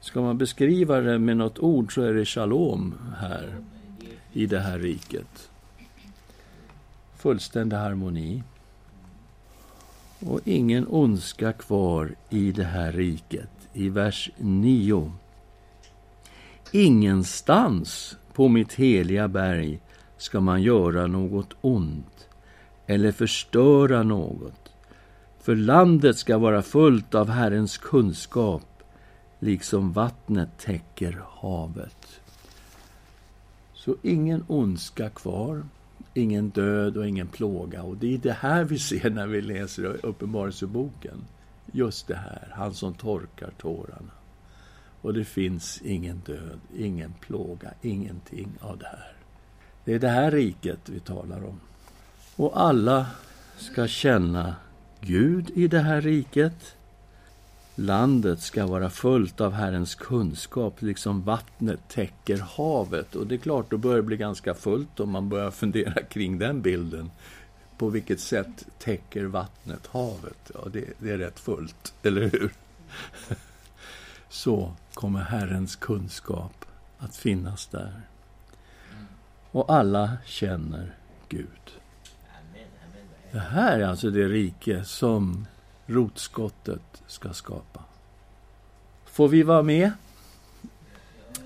Ska 0.00 0.20
man 0.20 0.38
beskriva 0.38 1.00
det 1.00 1.18
med 1.18 1.36
något 1.36 1.58
ord 1.58 1.94
så 1.94 2.02
är 2.02 2.14
det 2.14 2.24
shalom 2.24 2.94
här 3.16 3.56
i 4.32 4.46
det 4.46 4.60
här 4.60 4.78
riket. 4.78 5.50
Fullständig 7.16 7.76
harmoni. 7.76 8.42
Och 10.26 10.40
ingen 10.44 10.86
ondska 10.88 11.52
kvar 11.52 12.14
i 12.30 12.52
det 12.52 12.64
här 12.64 12.92
riket. 12.92 13.50
I 13.72 13.88
vers 13.88 14.30
9. 14.36 15.12
Ingenstans 16.72 18.16
på 18.32 18.48
mitt 18.48 18.72
heliga 18.72 19.28
berg 19.28 19.80
ska 20.16 20.40
man 20.40 20.62
göra 20.62 21.06
något 21.06 21.56
ont 21.60 22.28
eller 22.86 23.12
förstöra 23.12 24.02
något. 24.02 24.72
För 25.40 25.56
landet 25.56 26.18
ska 26.18 26.38
vara 26.38 26.62
fullt 26.62 27.14
av 27.14 27.30
Herrens 27.30 27.78
kunskap, 27.78 28.82
liksom 29.38 29.92
vattnet 29.92 30.58
täcker 30.58 31.22
havet. 31.28 32.20
Så 33.74 33.96
ingen 34.02 34.44
ondska 34.48 35.10
kvar, 35.10 35.62
ingen 36.18 36.48
död 36.48 36.96
och 36.96 37.08
ingen 37.08 37.26
plåga. 37.26 37.82
Och 37.82 37.96
det 37.96 38.14
är 38.14 38.18
det 38.18 38.32
här 38.32 38.64
vi 38.64 38.78
ser 38.78 39.10
när 39.10 39.26
vi 39.26 39.40
läser 39.40 40.06
Uppenbarelseboken. 40.06 41.24
Just 41.72 42.08
det 42.08 42.16
här, 42.16 42.48
han 42.52 42.74
som 42.74 42.94
torkar 42.94 43.50
tårarna. 43.58 44.12
Och 45.00 45.14
det 45.14 45.24
finns 45.24 45.82
ingen 45.84 46.22
död, 46.26 46.60
ingen 46.76 47.14
plåga, 47.20 47.70
ingenting 47.82 48.52
av 48.60 48.78
det 48.78 48.86
här. 48.86 49.12
Det 49.84 49.94
är 49.94 49.98
det 49.98 50.08
här 50.08 50.30
riket 50.30 50.88
vi 50.88 51.00
talar 51.00 51.44
om. 51.44 51.60
Och 52.36 52.60
alla 52.60 53.06
ska 53.56 53.86
känna 53.86 54.56
Gud 55.00 55.50
i 55.54 55.68
det 55.68 55.80
här 55.80 56.00
riket. 56.00 56.76
Landet 57.80 58.40
ska 58.40 58.66
vara 58.66 58.90
fullt 58.90 59.40
av 59.40 59.52
Herrens 59.52 59.94
kunskap, 59.94 60.82
liksom 60.82 61.22
vattnet 61.22 61.80
täcker 61.88 62.38
havet. 62.38 63.14
Och 63.14 63.26
det 63.26 63.34
är 63.34 63.38
klart, 63.38 63.70
då 63.70 63.78
börjar 63.78 63.96
det 63.96 64.02
bli 64.02 64.16
ganska 64.16 64.54
fullt 64.54 65.00
om 65.00 65.10
man 65.10 65.28
börjar 65.28 65.50
fundera 65.50 66.02
kring 66.02 66.38
den 66.38 66.62
bilden. 66.62 67.10
På 67.76 67.88
vilket 67.88 68.20
sätt 68.20 68.66
täcker 68.78 69.24
vattnet 69.24 69.86
havet? 69.86 70.50
Ja, 70.54 70.60
det, 70.72 70.84
det 70.98 71.10
är 71.10 71.18
rätt 71.18 71.40
fullt, 71.40 71.94
eller 72.02 72.22
hur? 72.22 72.52
Så 74.28 74.72
kommer 74.94 75.20
Herrens 75.20 75.76
kunskap 75.76 76.64
att 76.98 77.16
finnas 77.16 77.66
där. 77.66 78.00
Och 79.50 79.72
alla 79.72 80.16
känner 80.24 80.94
Gud. 81.28 81.70
Det 83.32 83.38
här 83.38 83.80
är 83.80 83.86
alltså 83.86 84.10
det 84.10 84.28
rike 84.28 84.84
som 84.84 85.46
rotskottet 85.88 87.02
ska 87.06 87.32
skapa. 87.32 87.80
Får 89.04 89.28
vi 89.28 89.42
vara 89.42 89.62
med? 89.62 89.92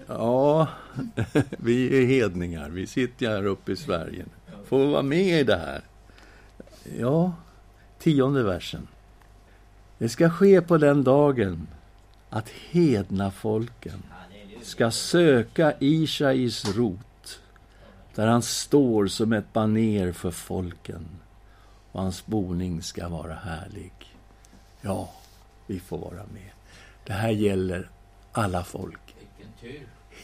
Ja, 0.07 0.69
vi 1.51 2.03
är 2.03 2.07
hedningar. 2.07 2.69
Vi 2.69 2.87
sitter 2.87 3.29
här 3.29 3.47
uppe 3.47 3.73
i 3.73 3.77
Sverige. 3.77 4.25
Får 4.65 4.79
vi 4.79 4.93
vara 4.93 5.03
med 5.03 5.41
i 5.41 5.45
det 5.45 5.57
här? 5.57 5.81
Ja, 6.99 7.33
tionde 7.99 8.43
versen. 8.43 8.89
Det 9.99 10.09
ska 10.09 10.31
ske 10.31 10.63
på 10.63 10.79
den 10.79 11.05
dagen 11.05 11.67
att 12.31 12.49
hedna 12.49 13.31
folken 13.31 14.03
ska 14.63 14.91
söka 14.91 15.75
Ishais 15.79 16.77
rot 16.77 17.41
där 18.15 18.27
han 18.27 18.43
står 18.43 19.07
som 19.07 19.33
ett 19.33 19.53
baner 19.53 20.13
för 20.13 20.31
folken 20.31 21.07
och 21.93 22.03
hans 22.03 22.27
boning 22.27 22.83
ska 22.83 23.09
vara 23.09 23.35
härlig. 23.35 23.93
Ja, 24.83 25.11
vi 25.67 25.81
får 25.81 25.99
vara 25.99 26.13
med. 26.33 26.51
Det 27.07 27.13
här 27.13 27.31
gäller 27.31 27.91
alla 28.33 28.65
folk. 28.65 28.99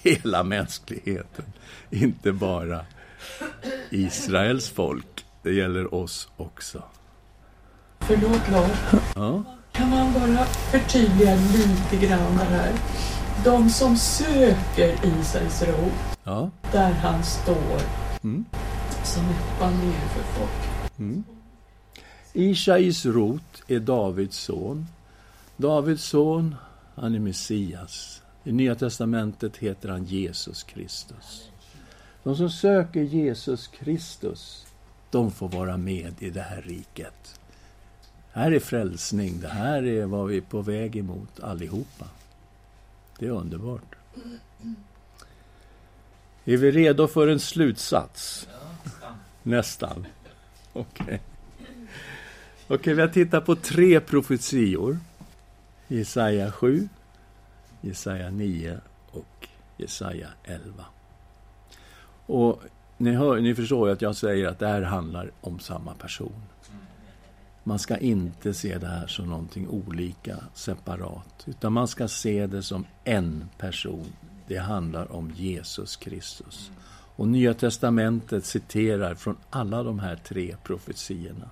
Hela 0.03 0.43
mänskligheten. 0.43 1.45
Inte 1.91 2.33
bara 2.33 2.85
Israels 3.91 4.71
folk. 4.71 5.25
Det 5.43 5.53
gäller 5.53 5.95
oss 5.95 6.29
också. 6.37 6.83
Förlåt 8.01 8.49
Lars. 8.51 9.03
Ja. 9.17 9.43
Kan 9.73 9.91
man 9.91 10.13
bara 10.13 10.45
förtydliga 10.45 11.35
lite 11.35 12.07
grann 12.07 12.37
det 12.37 12.45
här? 12.45 12.73
De 13.45 13.71
som 13.71 13.97
söker 13.97 15.07
Isais 15.07 15.63
ro, 15.63 15.91
Ja. 16.25 16.51
där 16.73 16.91
han 16.93 17.25
står 17.25 17.81
Mm. 18.23 18.45
som 19.05 19.25
ett 19.25 19.61
baner 19.61 19.93
för 20.15 20.23
folk. 20.23 20.89
Mm. 20.99 21.25
Ishais 22.39 23.07
rot 23.07 23.63
är 23.69 23.81
Davids 23.81 24.37
son. 24.37 24.87
Davids 25.57 26.05
son, 26.05 26.57
han 26.95 27.15
är 27.15 27.19
Messias. 27.19 28.23
I 28.45 28.53
Nya 28.53 28.75
testamentet 28.75 29.57
heter 29.57 29.89
han 29.89 30.05
Jesus 30.05 30.63
Kristus. 30.63 31.51
De 32.23 32.37
som 32.37 32.51
söker 32.51 33.03
Jesus 33.03 33.67
Kristus, 33.67 34.67
de 35.11 35.31
får 35.31 35.49
vara 35.49 35.77
med 35.77 36.15
i 36.19 36.31
det 36.31 36.43
här 36.43 36.63
riket. 36.63 37.41
Det 38.33 38.41
här 38.41 38.53
är 38.53 38.61
frälsning. 38.61 39.41
Det 39.41 39.49
här 39.49 39.83
är 39.83 40.07
vad 40.07 40.27
vi 40.27 40.37
är 40.37 40.41
på 40.41 40.63
väg 40.63 40.97
emot 40.97 41.41
allihopa. 41.41 42.07
Det 43.19 43.27
är 43.27 43.31
underbart. 43.31 43.95
Är 46.45 46.57
vi 46.57 46.71
redo 46.71 47.07
för 47.07 47.29
en 47.29 47.41
slutsats? 47.41 48.49
Nästan. 49.43 50.07
Okej. 50.73 51.21
Okej, 52.71 52.95
vi 52.95 53.01
har 53.01 53.09
tittat 53.09 53.47
på 53.47 53.55
tre 53.55 54.01
profetior. 54.01 54.99
Jesaja 55.87 56.53
7, 56.53 56.89
Jesaja 57.81 58.31
9 58.31 58.81
och 59.11 59.49
Jesaja 59.77 60.29
11. 60.45 60.85
Och 62.27 62.63
ni, 62.97 63.13
hör, 63.13 63.41
ni 63.41 63.55
förstår 63.55 63.89
ju 63.89 63.93
att 63.93 64.03
jag 64.03 64.17
säger 64.17 64.49
att 64.49 64.59
det 64.59 64.67
här 64.67 64.83
handlar 64.83 65.31
om 65.41 65.59
samma 65.59 65.95
person. 65.95 66.43
Man 67.65 67.79
ska 67.79 67.97
inte 67.97 68.55
se 68.55 68.79
det 68.79 68.87
här 68.87 69.07
som 69.07 69.27
någonting 69.27 69.69
olika, 69.69 70.37
separat. 70.55 71.45
Utan 71.47 71.73
man 71.73 71.89
ska 71.89 72.09
se 72.09 72.47
det 72.47 72.63
som 72.63 72.87
en 73.05 73.49
person 73.59 74.13
det 74.47 74.59
handlar 74.59 75.13
om 75.13 75.31
Jesus 75.31 75.97
Kristus. 75.97 76.71
Och 77.17 77.29
Nya 77.29 77.55
testamentet 77.55 78.45
citerar 78.45 79.15
från 79.15 79.37
alla 79.51 79.83
de 79.83 79.99
här 79.99 80.17
tre 80.17 80.57
profetiorna. 80.65 81.51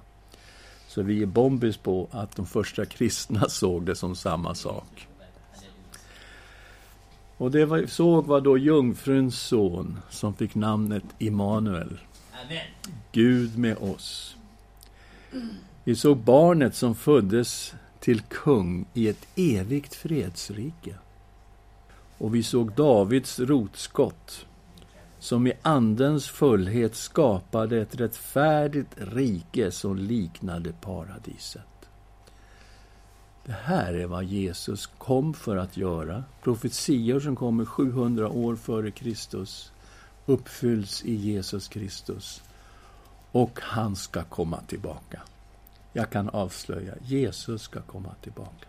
Så 0.96 1.02
vi 1.02 1.22
är 1.22 1.26
bombis 1.26 1.76
på 1.76 2.08
att 2.10 2.36
de 2.36 2.46
första 2.46 2.86
kristna 2.86 3.40
såg 3.48 3.86
det 3.86 3.96
som 3.96 4.16
samma 4.16 4.54
sak. 4.54 5.08
Och 7.36 7.50
det 7.50 7.66
vi 7.66 7.86
såg 7.86 8.26
var 8.26 8.40
då 8.40 8.58
jungfruns 8.58 9.40
son 9.40 9.98
som 10.10 10.34
fick 10.34 10.54
namnet 10.54 11.04
Immanuel. 11.18 11.98
Gud 13.12 13.58
med 13.58 13.76
oss. 13.76 14.36
Vi 15.84 15.96
såg 15.96 16.16
barnet 16.16 16.74
som 16.74 16.94
föddes 16.94 17.74
till 18.00 18.20
kung 18.20 18.86
i 18.94 19.08
ett 19.08 19.26
evigt 19.34 19.94
fredsrike. 19.94 20.94
Och 22.18 22.34
vi 22.34 22.42
såg 22.42 22.72
Davids 22.72 23.38
rotskott 23.38 24.46
som 25.18 25.46
i 25.46 25.52
Andens 25.62 26.28
fullhet 26.28 26.94
skapade 26.94 27.80
ett 27.80 27.94
rättfärdigt 27.94 28.90
rike 28.96 29.70
som 29.70 29.96
liknade 29.96 30.72
paradiset. 30.72 31.62
Det 33.44 33.52
här 33.52 33.94
är 33.94 34.06
vad 34.06 34.24
Jesus 34.24 34.86
kom 34.98 35.34
för 35.34 35.56
att 35.56 35.76
göra. 35.76 36.24
Profetior 36.42 37.20
som 37.20 37.36
kommer 37.36 37.64
700 37.64 38.28
år 38.28 38.56
före 38.56 38.90
Kristus 38.90 39.72
uppfylls 40.26 41.04
i 41.04 41.14
Jesus 41.14 41.68
Kristus. 41.68 42.42
Och 43.32 43.60
han 43.62 43.96
ska 43.96 44.22
komma 44.22 44.60
tillbaka. 44.60 45.22
Jag 45.92 46.10
kan 46.10 46.28
avslöja, 46.28 46.94
Jesus 47.04 47.62
ska 47.62 47.80
komma 47.80 48.14
tillbaka. 48.22 48.68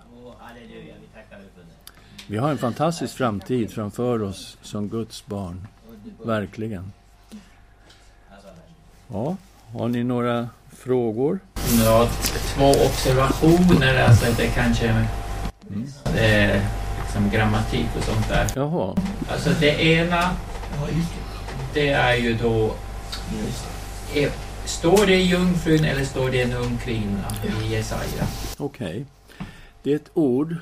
Vi 2.28 2.38
har 2.38 2.52
en 2.52 2.58
fantastisk 2.58 3.18
framtid 3.18 3.72
framför 3.72 4.22
oss 4.22 4.58
som 4.62 4.90
Guds 4.90 5.26
barn. 5.26 5.68
Verkligen. 6.24 6.92
Ja, 9.08 9.38
har 9.74 9.88
ni 9.88 10.04
några 10.04 10.50
frågor? 10.70 11.40
Ja, 11.84 12.10
två 12.34 12.70
observationer. 12.70 14.08
Alltså 14.08 14.26
det 14.38 14.48
kanske 14.48 14.88
mm. 14.88 15.08
det 16.04 16.26
är 16.26 16.62
liksom 17.04 17.30
grammatik 17.30 17.88
och 17.98 18.04
sånt 18.04 18.30
där. 18.30 18.48
Jaha. 18.56 18.96
Alltså 19.32 19.50
det 19.60 19.84
ena, 19.84 20.30
det 21.74 21.90
är 21.90 22.16
ju 22.16 22.34
då... 22.34 22.76
Är, 24.16 24.32
står 24.66 25.06
det 25.06 25.22
jungfrun 25.22 25.86
eller 25.86 26.04
står 26.04 26.30
det 26.30 26.42
en 26.42 26.54
ung 26.54 26.78
kvinna 26.78 27.28
i 27.64 27.74
Jesaja? 27.74 28.28
Okej. 28.58 28.88
Okay. 28.88 29.06
Det 29.84 29.92
är 29.92 29.96
ett 29.96 30.12
ord 30.14 30.56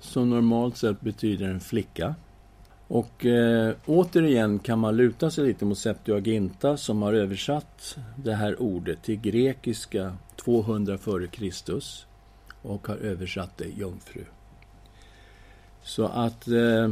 som 0.00 0.30
normalt 0.30 0.76
sett 0.76 1.00
betyder 1.00 1.48
en 1.48 1.60
flicka. 1.60 2.14
Och 2.88 3.26
eh, 3.26 3.74
återigen 3.86 4.58
kan 4.58 4.78
man 4.78 4.96
luta 4.96 5.30
sig 5.30 5.44
lite 5.46 5.64
mot 5.64 5.78
Septuaginta 5.78 6.76
som 6.76 7.02
har 7.02 7.12
översatt 7.12 7.96
det 8.16 8.34
här 8.34 8.62
ordet 8.62 9.02
till 9.02 9.20
grekiska 9.20 10.16
200 10.36 10.94
f.Kr. 10.94 11.74
och 12.62 12.88
har 12.88 12.96
översatt 12.96 13.56
det 13.56 13.68
jungfru. 13.68 14.24
Så 15.82 16.04
att 16.06 16.48
eh, 16.48 16.88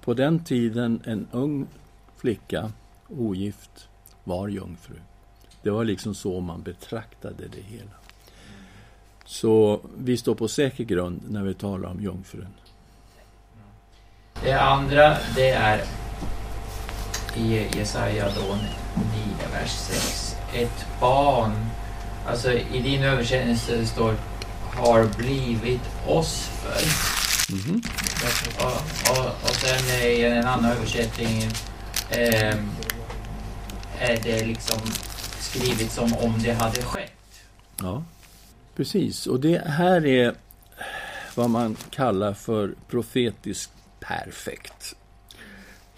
på 0.00 0.14
den 0.14 0.44
tiden 0.44 1.02
en 1.04 1.26
ung 1.32 1.66
flicka, 2.16 2.72
ogift, 3.08 3.88
var 4.24 4.48
jungfru. 4.48 4.96
Det 5.62 5.70
var 5.70 5.84
liksom 5.84 6.14
så 6.14 6.40
man 6.40 6.62
betraktade 6.62 7.44
det 7.52 7.62
hela. 7.62 7.90
Så 9.26 9.80
vi 9.98 10.16
står 10.16 10.34
på 10.34 10.48
säker 10.48 10.84
grund 10.84 11.22
när 11.28 11.42
vi 11.42 11.54
talar 11.54 11.88
om 11.88 12.02
jungfrun. 12.02 12.54
Det 14.44 14.52
andra, 14.52 15.16
det 15.34 15.50
är 15.50 15.84
i 17.36 17.68
Jesaja 17.78 18.28
då 18.36 18.54
9, 18.54 18.56
vers 19.52 19.70
6. 19.70 20.36
Ett 20.54 20.86
barn, 21.00 21.52
alltså 22.26 22.52
i 22.52 22.80
din 22.80 23.02
översättning 23.02 23.56
står 23.86 24.14
har 24.76 25.04
blivit 25.18 25.80
oss 26.06 26.50
för. 26.62 26.82
Mm 27.52 27.62
-hmm. 27.62 27.88
och, 28.58 29.18
och, 29.18 29.26
och 29.26 29.56
sen 29.56 30.02
i 30.02 30.22
en 30.22 30.46
annan 30.46 30.72
översättning 30.72 31.42
eh, 32.10 32.54
är 33.98 34.20
det 34.22 34.44
liksom 34.44 34.78
skrivet 35.38 35.92
som 35.92 36.14
om 36.14 36.34
det 36.42 36.52
hade 36.52 36.82
skett. 36.82 37.12
Ja, 37.80 38.04
precis. 38.76 39.26
Och 39.26 39.40
det 39.40 39.62
här 39.66 40.06
är 40.06 40.34
vad 41.34 41.50
man 41.50 41.76
kallar 41.90 42.34
för 42.34 42.74
profetisk 42.88 43.70
perfect. 44.00 44.96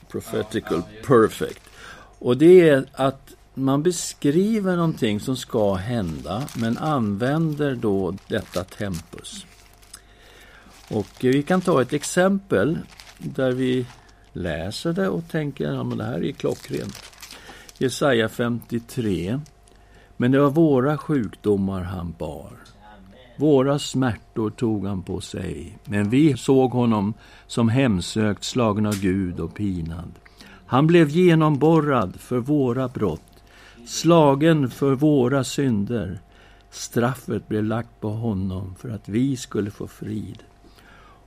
Prophetical 0.09 0.83
perfect. 1.07 1.61
Och 2.19 2.37
det 2.37 2.69
är 2.69 2.85
att 2.93 3.35
man 3.55 3.83
beskriver 3.83 4.77
någonting 4.77 5.21
som 5.21 5.37
ska 5.37 5.75
hända 5.75 6.49
men 6.57 6.79
använder 6.79 7.75
då 7.75 8.15
detta 8.29 8.65
tempus. 8.65 9.47
Och 10.91 11.09
vi 11.21 11.43
kan 11.43 11.61
ta 11.61 11.83
ett 11.83 11.93
exempel 11.93 12.79
där 13.19 13.53
vi 13.53 13.87
läser 14.33 14.93
det 14.93 15.09
och 15.09 15.29
tänker 15.29 15.67
att 15.67 15.75
ja, 15.75 15.97
det 15.97 16.05
här 16.05 16.25
är 16.25 16.33
klockrent. 16.33 17.03
Jesaja 17.79 18.29
53. 18.29 19.41
Men 20.17 20.31
det 20.31 20.41
var 20.41 20.51
våra 20.51 20.99
sjukdomar 20.99 21.83
han 21.83 22.15
bar. 22.19 22.53
Våra 23.37 23.79
smärtor 23.79 24.51
tog 24.51 24.87
han 24.87 25.03
på 25.03 25.21
sig, 25.21 25.79
men 25.85 26.11
vi 26.11 26.37
såg 26.37 26.71
honom 26.71 27.15
som 27.47 27.69
hemsökt, 27.69 28.45
slagen 28.45 28.87
av 28.87 29.01
Gud 29.01 29.41
och 29.41 29.55
pinad. 29.55 30.13
Han 30.67 30.87
blev 30.87 31.09
genomborrad 31.09 32.21
för 32.21 32.39
våra 32.39 32.89
brott, 32.89 33.43
slagen 33.87 34.71
för 34.71 34.95
våra 34.95 35.45
synder. 35.45 36.21
Straffet 36.71 37.49
blev 37.49 37.65
lagt 37.65 38.01
på 38.01 38.11
honom 38.11 38.75
för 38.75 38.89
att 38.89 39.09
vi 39.09 39.37
skulle 39.37 39.71
få 39.71 39.87
frid. 39.87 40.43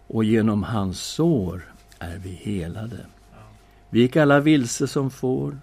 Och 0.08 0.24
genom 0.24 0.64
hans 0.64 1.00
sår 1.00 1.62
är 2.00 2.18
vi 2.18 2.30
helade. 2.30 2.98
Vi 3.90 4.00
gick 4.00 4.16
alla 4.16 4.40
vilse 4.40 4.88
som 4.88 5.10
får. 5.12 5.60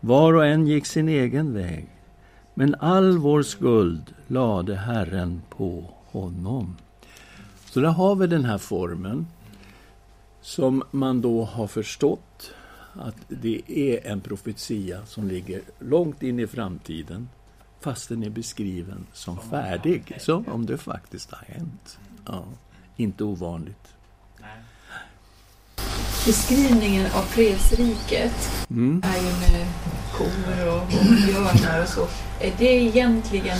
Var 0.00 0.34
och 0.34 0.46
en 0.46 0.66
gick 0.66 0.86
sin 0.86 1.08
egen 1.08 1.54
väg. 1.54 1.93
Men 2.54 2.74
all 2.74 3.18
vår 3.18 3.42
skuld 3.42 4.14
lade 4.26 4.76
Herren 4.76 5.42
på 5.48 5.90
honom. 6.06 6.76
Så 7.64 7.80
där 7.80 7.88
har 7.88 8.16
vi 8.16 8.26
den 8.26 8.44
här 8.44 8.58
formen 8.58 9.26
som 10.40 10.82
man 10.90 11.20
då 11.20 11.44
har 11.44 11.66
förstått 11.66 12.50
att 12.92 13.16
det 13.28 13.62
är 13.66 14.06
en 14.12 14.20
profetia 14.20 15.06
som 15.06 15.28
ligger 15.28 15.62
långt 15.78 16.22
in 16.22 16.40
i 16.40 16.46
framtiden 16.46 17.28
fast 17.80 18.08
den 18.08 18.22
är 18.22 18.30
beskriven 18.30 19.06
som 19.12 19.38
färdig, 19.38 20.16
som 20.20 20.48
om 20.48 20.66
det 20.66 20.78
faktiskt 20.78 21.30
har 21.30 21.44
hänt. 21.54 21.98
Ja, 22.26 22.44
inte 22.96 23.24
ovanligt 23.24 23.94
beskrivningen 26.26 27.06
av 27.06 27.22
fredsriket 27.22 28.66
mm. 28.70 29.02
är 29.04 29.16
ju 29.16 29.24
med 29.24 29.66
kor 30.12 30.68
och, 30.68 30.82
och 30.82 31.04
björnar 31.26 31.82
och 31.82 31.88
så. 31.88 32.06
Är 32.40 32.54
det 32.58 32.82
egentligen 32.82 33.58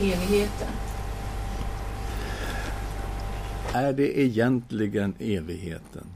evigheten? 0.00 0.68
Är 3.72 3.92
det 3.92 4.20
egentligen 4.20 5.14
evigheten? 5.18 6.06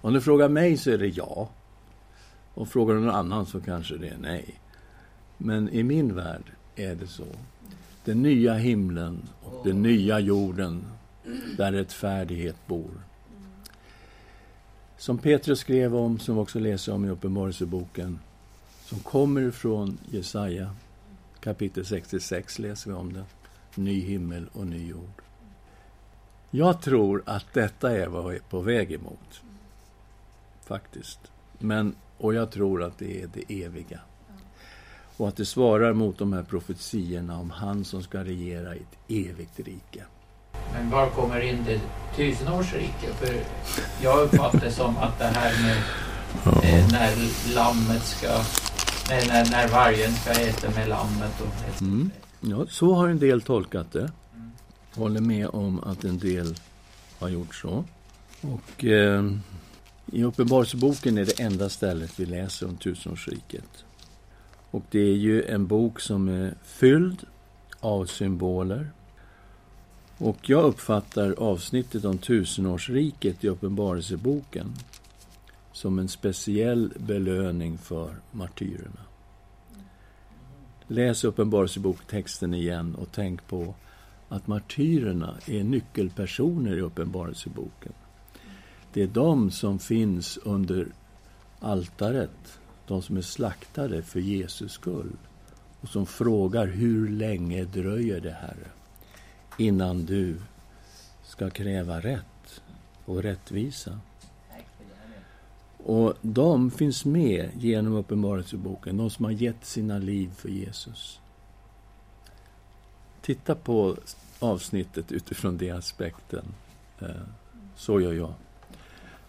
Om 0.00 0.12
du 0.12 0.20
frågar 0.20 0.48
mig 0.48 0.76
så 0.76 0.90
är 0.90 0.98
det 0.98 1.08
ja. 1.08 1.48
Och 2.54 2.68
frågar 2.68 2.94
du 2.94 3.00
någon 3.00 3.14
annan 3.14 3.46
så 3.46 3.60
kanske 3.60 3.96
det 3.96 4.08
är 4.08 4.18
nej. 4.20 4.60
Men 5.38 5.68
i 5.68 5.82
min 5.82 6.14
värld 6.14 6.52
är 6.76 6.94
det 6.94 7.06
så. 7.06 7.26
Den 8.04 8.22
nya 8.22 8.54
himlen 8.54 9.22
och 9.42 9.66
den 9.66 9.82
nya 9.82 10.20
jorden 10.20 10.84
där 11.56 11.72
rättfärdighet 11.72 12.56
bor 12.66 12.90
som 15.04 15.18
Petrus 15.18 15.58
skrev 15.58 15.96
om, 15.96 16.18
som 16.18 16.34
vi 16.34 16.40
också 16.40 16.58
läser 16.58 16.94
om 16.94 17.04
i 17.04 17.08
Uppenbarelseboken, 17.08 18.18
som 18.84 18.98
kommer 18.98 19.50
från 19.50 19.98
Jesaja, 20.10 20.74
kapitel 21.40 21.86
66 21.86 22.58
läser 22.58 22.90
vi 22.90 22.96
om 22.96 23.12
det. 23.12 23.24
Ny 23.74 24.00
himmel 24.00 24.46
och 24.52 24.66
ny 24.66 24.88
jord. 24.88 25.22
Jag 26.50 26.82
tror 26.82 27.22
att 27.26 27.46
detta 27.52 27.90
är 27.90 28.06
vad 28.06 28.30
vi 28.30 28.36
är 28.36 28.40
på 28.40 28.60
väg 28.60 28.92
emot. 28.92 29.42
Faktiskt. 30.62 31.20
Men, 31.58 31.94
och 32.18 32.34
jag 32.34 32.50
tror 32.50 32.82
att 32.82 32.98
det 32.98 33.22
är 33.22 33.30
det 33.34 33.64
eviga. 33.64 34.00
Och 35.16 35.28
att 35.28 35.36
det 35.36 35.46
svarar 35.46 35.92
mot 35.92 36.18
de 36.18 36.32
här 36.32 36.42
profetiorna 36.42 37.38
om 37.38 37.50
han 37.50 37.84
som 37.84 38.02
ska 38.02 38.24
regera 38.24 38.74
i 38.74 38.78
ett 38.78 38.98
evigt 39.08 39.60
rike. 39.60 40.04
Men 40.72 40.90
var 40.90 41.10
kommer 41.10 41.40
in 41.40 41.64
det 41.66 41.80
tusenårsrike? 42.16 43.12
För 43.20 43.34
jag 44.02 44.24
uppfattar 44.24 44.60
det 44.60 44.70
som 44.70 44.96
att 44.96 45.18
det 45.18 45.24
här 45.24 45.62
med 45.62 45.76
eh, 46.46 46.92
när 46.92 47.16
lammet 47.54 48.02
ska... 48.02 48.28
Nej, 49.08 49.26
när, 49.26 49.50
när 49.50 49.68
vargen 49.68 50.12
ska 50.12 50.30
äta 50.30 50.70
med 50.70 50.88
lammet 50.88 51.40
och 51.40 51.82
mm. 51.82 52.10
Ja, 52.40 52.66
så 52.68 52.94
har 52.94 53.08
en 53.08 53.18
del 53.18 53.42
tolkat 53.42 53.92
det. 53.92 54.10
Mm. 54.34 54.50
Håller 54.94 55.20
med 55.20 55.48
om 55.48 55.84
att 55.84 56.04
en 56.04 56.18
del 56.18 56.54
har 57.18 57.28
gjort 57.28 57.54
så. 57.54 57.84
Och 58.40 58.84
eh, 58.84 59.24
I 60.06 60.24
Uppenbarelseboken 60.24 61.18
är 61.18 61.24
det 61.24 61.40
enda 61.40 61.68
stället 61.68 62.20
vi 62.20 62.26
läser 62.26 62.66
om 62.66 62.76
tusenårsriket. 62.76 63.84
Och 64.70 64.82
det 64.90 65.00
är 65.00 65.16
ju 65.16 65.42
en 65.44 65.66
bok 65.66 66.00
som 66.00 66.28
är 66.28 66.54
fylld 66.64 67.26
av 67.80 68.06
symboler. 68.06 68.90
Och 70.18 70.50
jag 70.50 70.64
uppfattar 70.64 71.34
avsnittet 71.38 72.04
om 72.04 72.18
tusenårsriket 72.18 73.44
i 73.44 73.48
Uppenbarelseboken 73.48 74.74
som 75.72 75.98
en 75.98 76.08
speciell 76.08 76.92
belöning 76.96 77.78
för 77.78 78.14
martyrerna. 78.32 79.00
Läs 80.86 81.24
Uppenbarelseboktexten 81.24 82.54
igen 82.54 82.94
och 82.94 83.08
tänk 83.12 83.46
på 83.46 83.74
att 84.28 84.46
martyrerna 84.46 85.38
är 85.46 85.64
nyckelpersoner 85.64 86.76
i 86.76 86.80
Uppenbarelseboken. 86.80 87.92
Det 88.92 89.02
är 89.02 89.06
de 89.06 89.50
som 89.50 89.78
finns 89.78 90.38
under 90.42 90.86
altaret, 91.60 92.58
de 92.86 93.02
som 93.02 93.16
är 93.16 93.22
slaktade 93.22 94.02
för 94.02 94.20
Jesus 94.20 94.72
skull 94.72 95.12
och 95.80 95.88
som 95.88 96.06
frågar 96.06 96.66
hur 96.66 97.08
länge 97.08 97.64
dröjer 97.64 98.20
det, 98.20 98.32
Herre, 98.40 98.68
innan 99.58 100.04
du 100.04 100.36
ska 101.22 101.50
kräva 101.50 102.00
rätt 102.00 102.60
och 103.04 103.22
rättvisa. 103.22 103.98
Och 105.84 106.14
de 106.20 106.70
finns 106.70 107.04
med 107.04 107.50
genom 107.54 107.92
Uppenbarelseboken, 107.92 108.96
de 108.96 109.10
som 109.10 109.24
har 109.24 109.32
gett 109.32 109.64
sina 109.64 109.98
liv 109.98 110.30
för 110.36 110.48
Jesus. 110.48 111.20
Titta 113.20 113.54
på 113.54 113.96
avsnittet 114.38 115.12
utifrån 115.12 115.58
den 115.58 115.76
aspekten. 115.76 116.44
Eh, 117.00 117.08
så 117.76 118.00
gör 118.00 118.12
jag. 118.12 118.32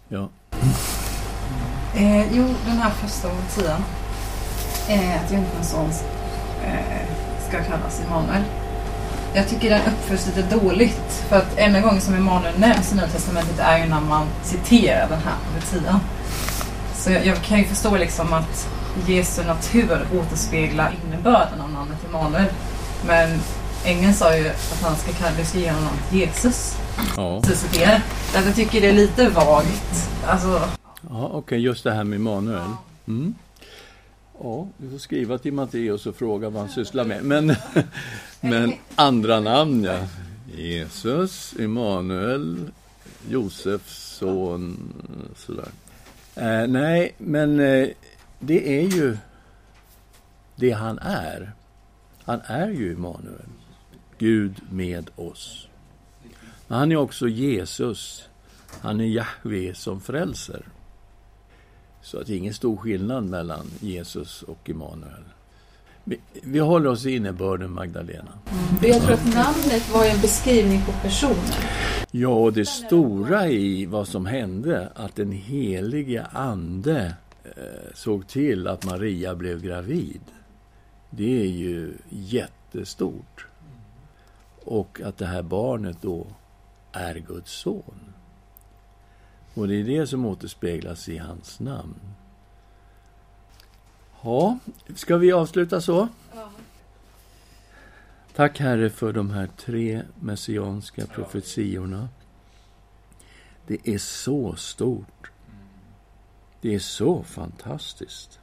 Ja. 0.08 0.28
Eh, 1.94 2.36
jo, 2.36 2.44
den 2.66 2.76
här 2.76 2.90
första 2.90 3.28
profetian. 3.28 3.82
Eh, 4.88 5.24
att 5.24 5.32
Jönssons 5.32 5.70
son 5.70 5.90
eh, 6.64 7.08
ska 7.48 7.64
kallas 7.64 8.02
Immanuel 8.04 8.42
jag 9.36 9.48
tycker 9.48 9.70
den 9.70 9.80
uppförs 9.80 10.26
lite 10.26 10.56
dåligt. 10.56 11.24
För 11.28 11.36
att 11.36 11.58
enda 11.58 11.80
gången 11.80 12.00
som 12.00 12.14
Emanuel 12.14 12.58
nämns 12.58 12.92
i 12.92 12.94
Nya 12.94 13.06
Testamentet 13.06 13.58
är 13.58 13.78
ju 13.78 13.84
när 13.84 14.00
man 14.00 14.26
citerar 14.42 15.08
den 15.08 15.18
här 15.18 15.34
profetian. 15.52 16.00
Så 16.94 17.10
jag, 17.10 17.26
jag, 17.26 17.36
kan 17.36 17.58
ju 17.58 17.64
förstå 17.64 17.96
liksom 17.96 18.32
att 18.32 18.68
Jesu 19.06 19.44
natur 19.44 20.06
återspeglar 20.20 20.94
innebörden 21.06 21.60
av 21.60 21.70
namnet 21.70 21.98
Emanuel. 22.08 22.46
Men 23.06 23.38
ängeln 23.84 24.14
sa 24.14 24.36
ju 24.36 24.48
att 24.48 24.82
han 24.82 24.96
ska 24.96 25.12
kalla, 25.12 25.44
ska 25.44 25.58
ge 25.58 25.70
honom 25.70 25.94
Jesus. 26.10 26.76
Ja. 27.16 27.40
Därför 28.32 28.52
tycker 28.52 28.80
det 28.80 28.88
är 28.88 28.92
lite 28.92 29.28
vagt. 29.28 30.10
Alltså... 30.26 30.60
Ja, 31.10 31.24
Okej, 31.26 31.38
okay, 31.38 31.58
just 31.58 31.84
det 31.84 31.92
här 31.92 32.04
med 32.04 32.16
Emanuel. 32.16 32.70
Mm. 33.08 33.34
Ja, 34.40 34.68
du 34.76 34.90
får 34.90 34.98
skriva 34.98 35.38
till 35.38 35.52
Matteus 35.52 36.06
och 36.06 36.16
fråga 36.16 36.50
vad 36.50 36.62
han 36.62 36.70
sysslar 36.70 37.04
med. 37.04 37.24
Men, 37.24 37.54
men 38.40 38.72
andra 38.94 39.40
namn, 39.40 39.84
ja. 39.84 39.98
Jesus, 40.56 41.54
Emanuel, 41.58 42.70
Josefs 43.28 44.16
son, 44.18 44.92
sådär. 45.36 45.68
Eh, 46.34 46.68
nej, 46.68 47.14
men 47.18 47.60
eh, 47.60 47.88
det 48.38 48.78
är 48.78 48.88
ju 48.88 49.16
det 50.56 50.70
han 50.70 50.98
är. 50.98 51.52
Han 52.24 52.40
är 52.44 52.68
ju 52.68 52.92
Emanuel, 52.92 53.48
Gud 54.18 54.60
med 54.70 55.10
oss. 55.16 55.68
Men 56.66 56.78
han 56.78 56.92
är 56.92 56.96
också 56.96 57.28
Jesus. 57.28 58.28
Han 58.80 59.00
är 59.00 59.04
Jahve 59.04 59.74
som 59.74 60.00
frälser. 60.00 60.62
Så 62.06 62.18
att 62.20 62.26
det 62.26 62.32
är 62.32 62.38
ingen 62.38 62.54
stor 62.54 62.76
skillnad 62.76 63.24
mellan 63.24 63.66
Jesus 63.80 64.42
och 64.42 64.70
Emanuel. 64.70 65.24
Vi, 66.04 66.20
vi 66.42 66.58
håller 66.58 66.90
oss 66.90 67.06
i 67.06 67.16
innebörden, 67.16 67.72
Magdalena. 67.72 68.32
Mm. 68.50 68.92
Jag 68.92 69.02
tror 69.02 69.12
att 69.12 69.34
namnet 69.34 69.90
var 69.92 70.04
en 70.04 70.20
beskrivning 70.20 70.80
på 70.86 70.92
personen. 70.92 71.52
Ja, 72.10 72.28
och 72.28 72.52
det 72.52 72.66
stora 72.66 73.48
i 73.48 73.86
vad 73.86 74.08
som 74.08 74.26
hände, 74.26 74.88
att 74.94 75.16
den 75.16 75.32
helige 75.32 76.26
Ande 76.32 77.14
eh, 77.44 77.94
såg 77.94 78.26
till 78.26 78.66
att 78.66 78.84
Maria 78.84 79.34
blev 79.34 79.62
gravid. 79.62 80.20
Det 81.10 81.40
är 81.42 81.48
ju 81.48 81.94
jättestort. 82.10 83.46
Och 84.64 85.00
att 85.04 85.18
det 85.18 85.26
här 85.26 85.42
barnet 85.42 85.96
då 86.02 86.26
är 86.92 87.14
Guds 87.14 87.52
son. 87.52 88.15
Och 89.56 89.68
det 89.68 89.74
är 89.74 89.84
det 89.84 90.06
som 90.06 90.24
återspeglas 90.24 91.08
i 91.08 91.18
hans 91.18 91.60
namn. 91.60 92.00
Ja, 94.22 94.58
ska 94.94 95.16
vi 95.16 95.32
avsluta 95.32 95.80
så? 95.80 96.08
Ja. 96.34 96.50
Tack 98.34 98.60
Herre 98.60 98.90
för 98.90 99.12
de 99.12 99.30
här 99.30 99.48
tre 99.56 100.02
messianska 100.20 101.06
profetiorna. 101.06 102.08
Det 103.66 103.88
är 103.88 103.98
så 103.98 104.56
stort. 104.56 105.30
Det 106.60 106.74
är 106.74 106.78
så 106.78 107.22
fantastiskt 107.22 108.40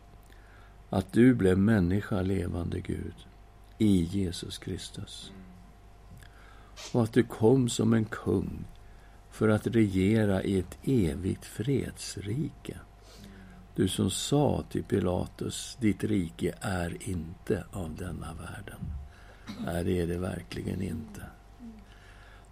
att 0.90 1.14
du 1.14 1.34
blev 1.34 1.58
människa, 1.58 2.22
levande 2.22 2.80
Gud, 2.80 3.16
i 3.78 4.04
Jesus 4.04 4.58
Kristus. 4.58 5.32
Och 6.92 7.04
att 7.04 7.14
du 7.14 7.24
kom 7.24 7.70
som 7.70 7.94
en 7.94 8.06
kung 8.06 8.66
för 9.34 9.50
att 9.50 9.68
regera 9.68 10.44
i 10.44 10.60
ett 10.60 10.78
evigt 10.84 11.46
fredsrike. 11.46 12.78
Du 13.76 13.88
som 13.88 14.12
sa 14.12 14.64
till 14.70 14.84
Pilatus, 14.84 15.78
ditt 15.82 16.04
rike 16.04 16.54
är 16.62 17.10
inte 17.10 17.64
av 17.72 17.96
denna 17.96 18.34
världen. 18.34 18.80
Nej, 19.66 19.84
det 19.84 20.00
är 20.00 20.08
det 20.08 20.18
verkligen 20.18 20.82
inte. 20.82 21.22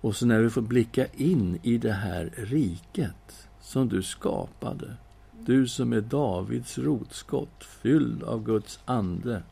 Och 0.02 0.16
så 0.16 0.26
när 0.26 0.40
vi 0.40 0.50
får 0.50 0.62
blicka 0.62 1.06
in 1.06 1.60
i 1.64 1.78
det 1.78 1.94
här 1.94 2.34
riket 2.38 3.48
som 3.62 3.90
du 3.90 4.04
skapade, 4.04 4.96
du 5.40 5.68
som 5.68 5.94
är 5.94 6.02
Davids 6.02 6.78
rotskott, 6.78 7.64
fylld 7.64 8.24
av 8.24 8.44
Guds 8.44 8.80
ande, 8.86 9.44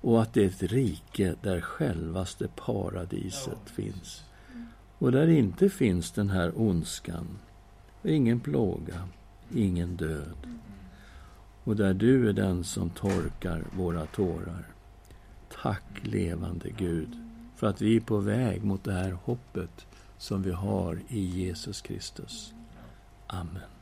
och 0.00 0.22
att 0.22 0.34
det 0.34 0.44
är 0.44 0.48
ett 0.48 0.62
rike 0.62 1.34
där 1.42 1.60
självaste 1.60 2.48
paradiset 2.48 3.70
finns. 3.70 4.25
Och 4.98 5.12
där 5.12 5.28
inte 5.28 5.68
finns 5.68 6.10
den 6.10 6.30
här 6.30 6.52
ondskan, 6.60 7.38
ingen 8.02 8.40
plåga, 8.40 9.08
ingen 9.54 9.96
död. 9.96 10.36
Och 11.64 11.76
där 11.76 11.94
du 11.94 12.28
är 12.28 12.32
den 12.32 12.64
som 12.64 12.90
torkar 12.90 13.64
våra 13.76 14.06
tårar. 14.06 14.66
Tack, 15.62 15.82
levande 16.02 16.70
Gud, 16.70 17.08
för 17.56 17.66
att 17.66 17.82
vi 17.82 17.96
är 17.96 18.00
på 18.00 18.16
väg 18.16 18.64
mot 18.64 18.84
det 18.84 18.92
här 18.92 19.12
hoppet 19.24 19.86
som 20.18 20.42
vi 20.42 20.50
har 20.50 21.00
i 21.08 21.20
Jesus 21.20 21.80
Kristus. 21.80 22.54
Amen. 23.26 23.75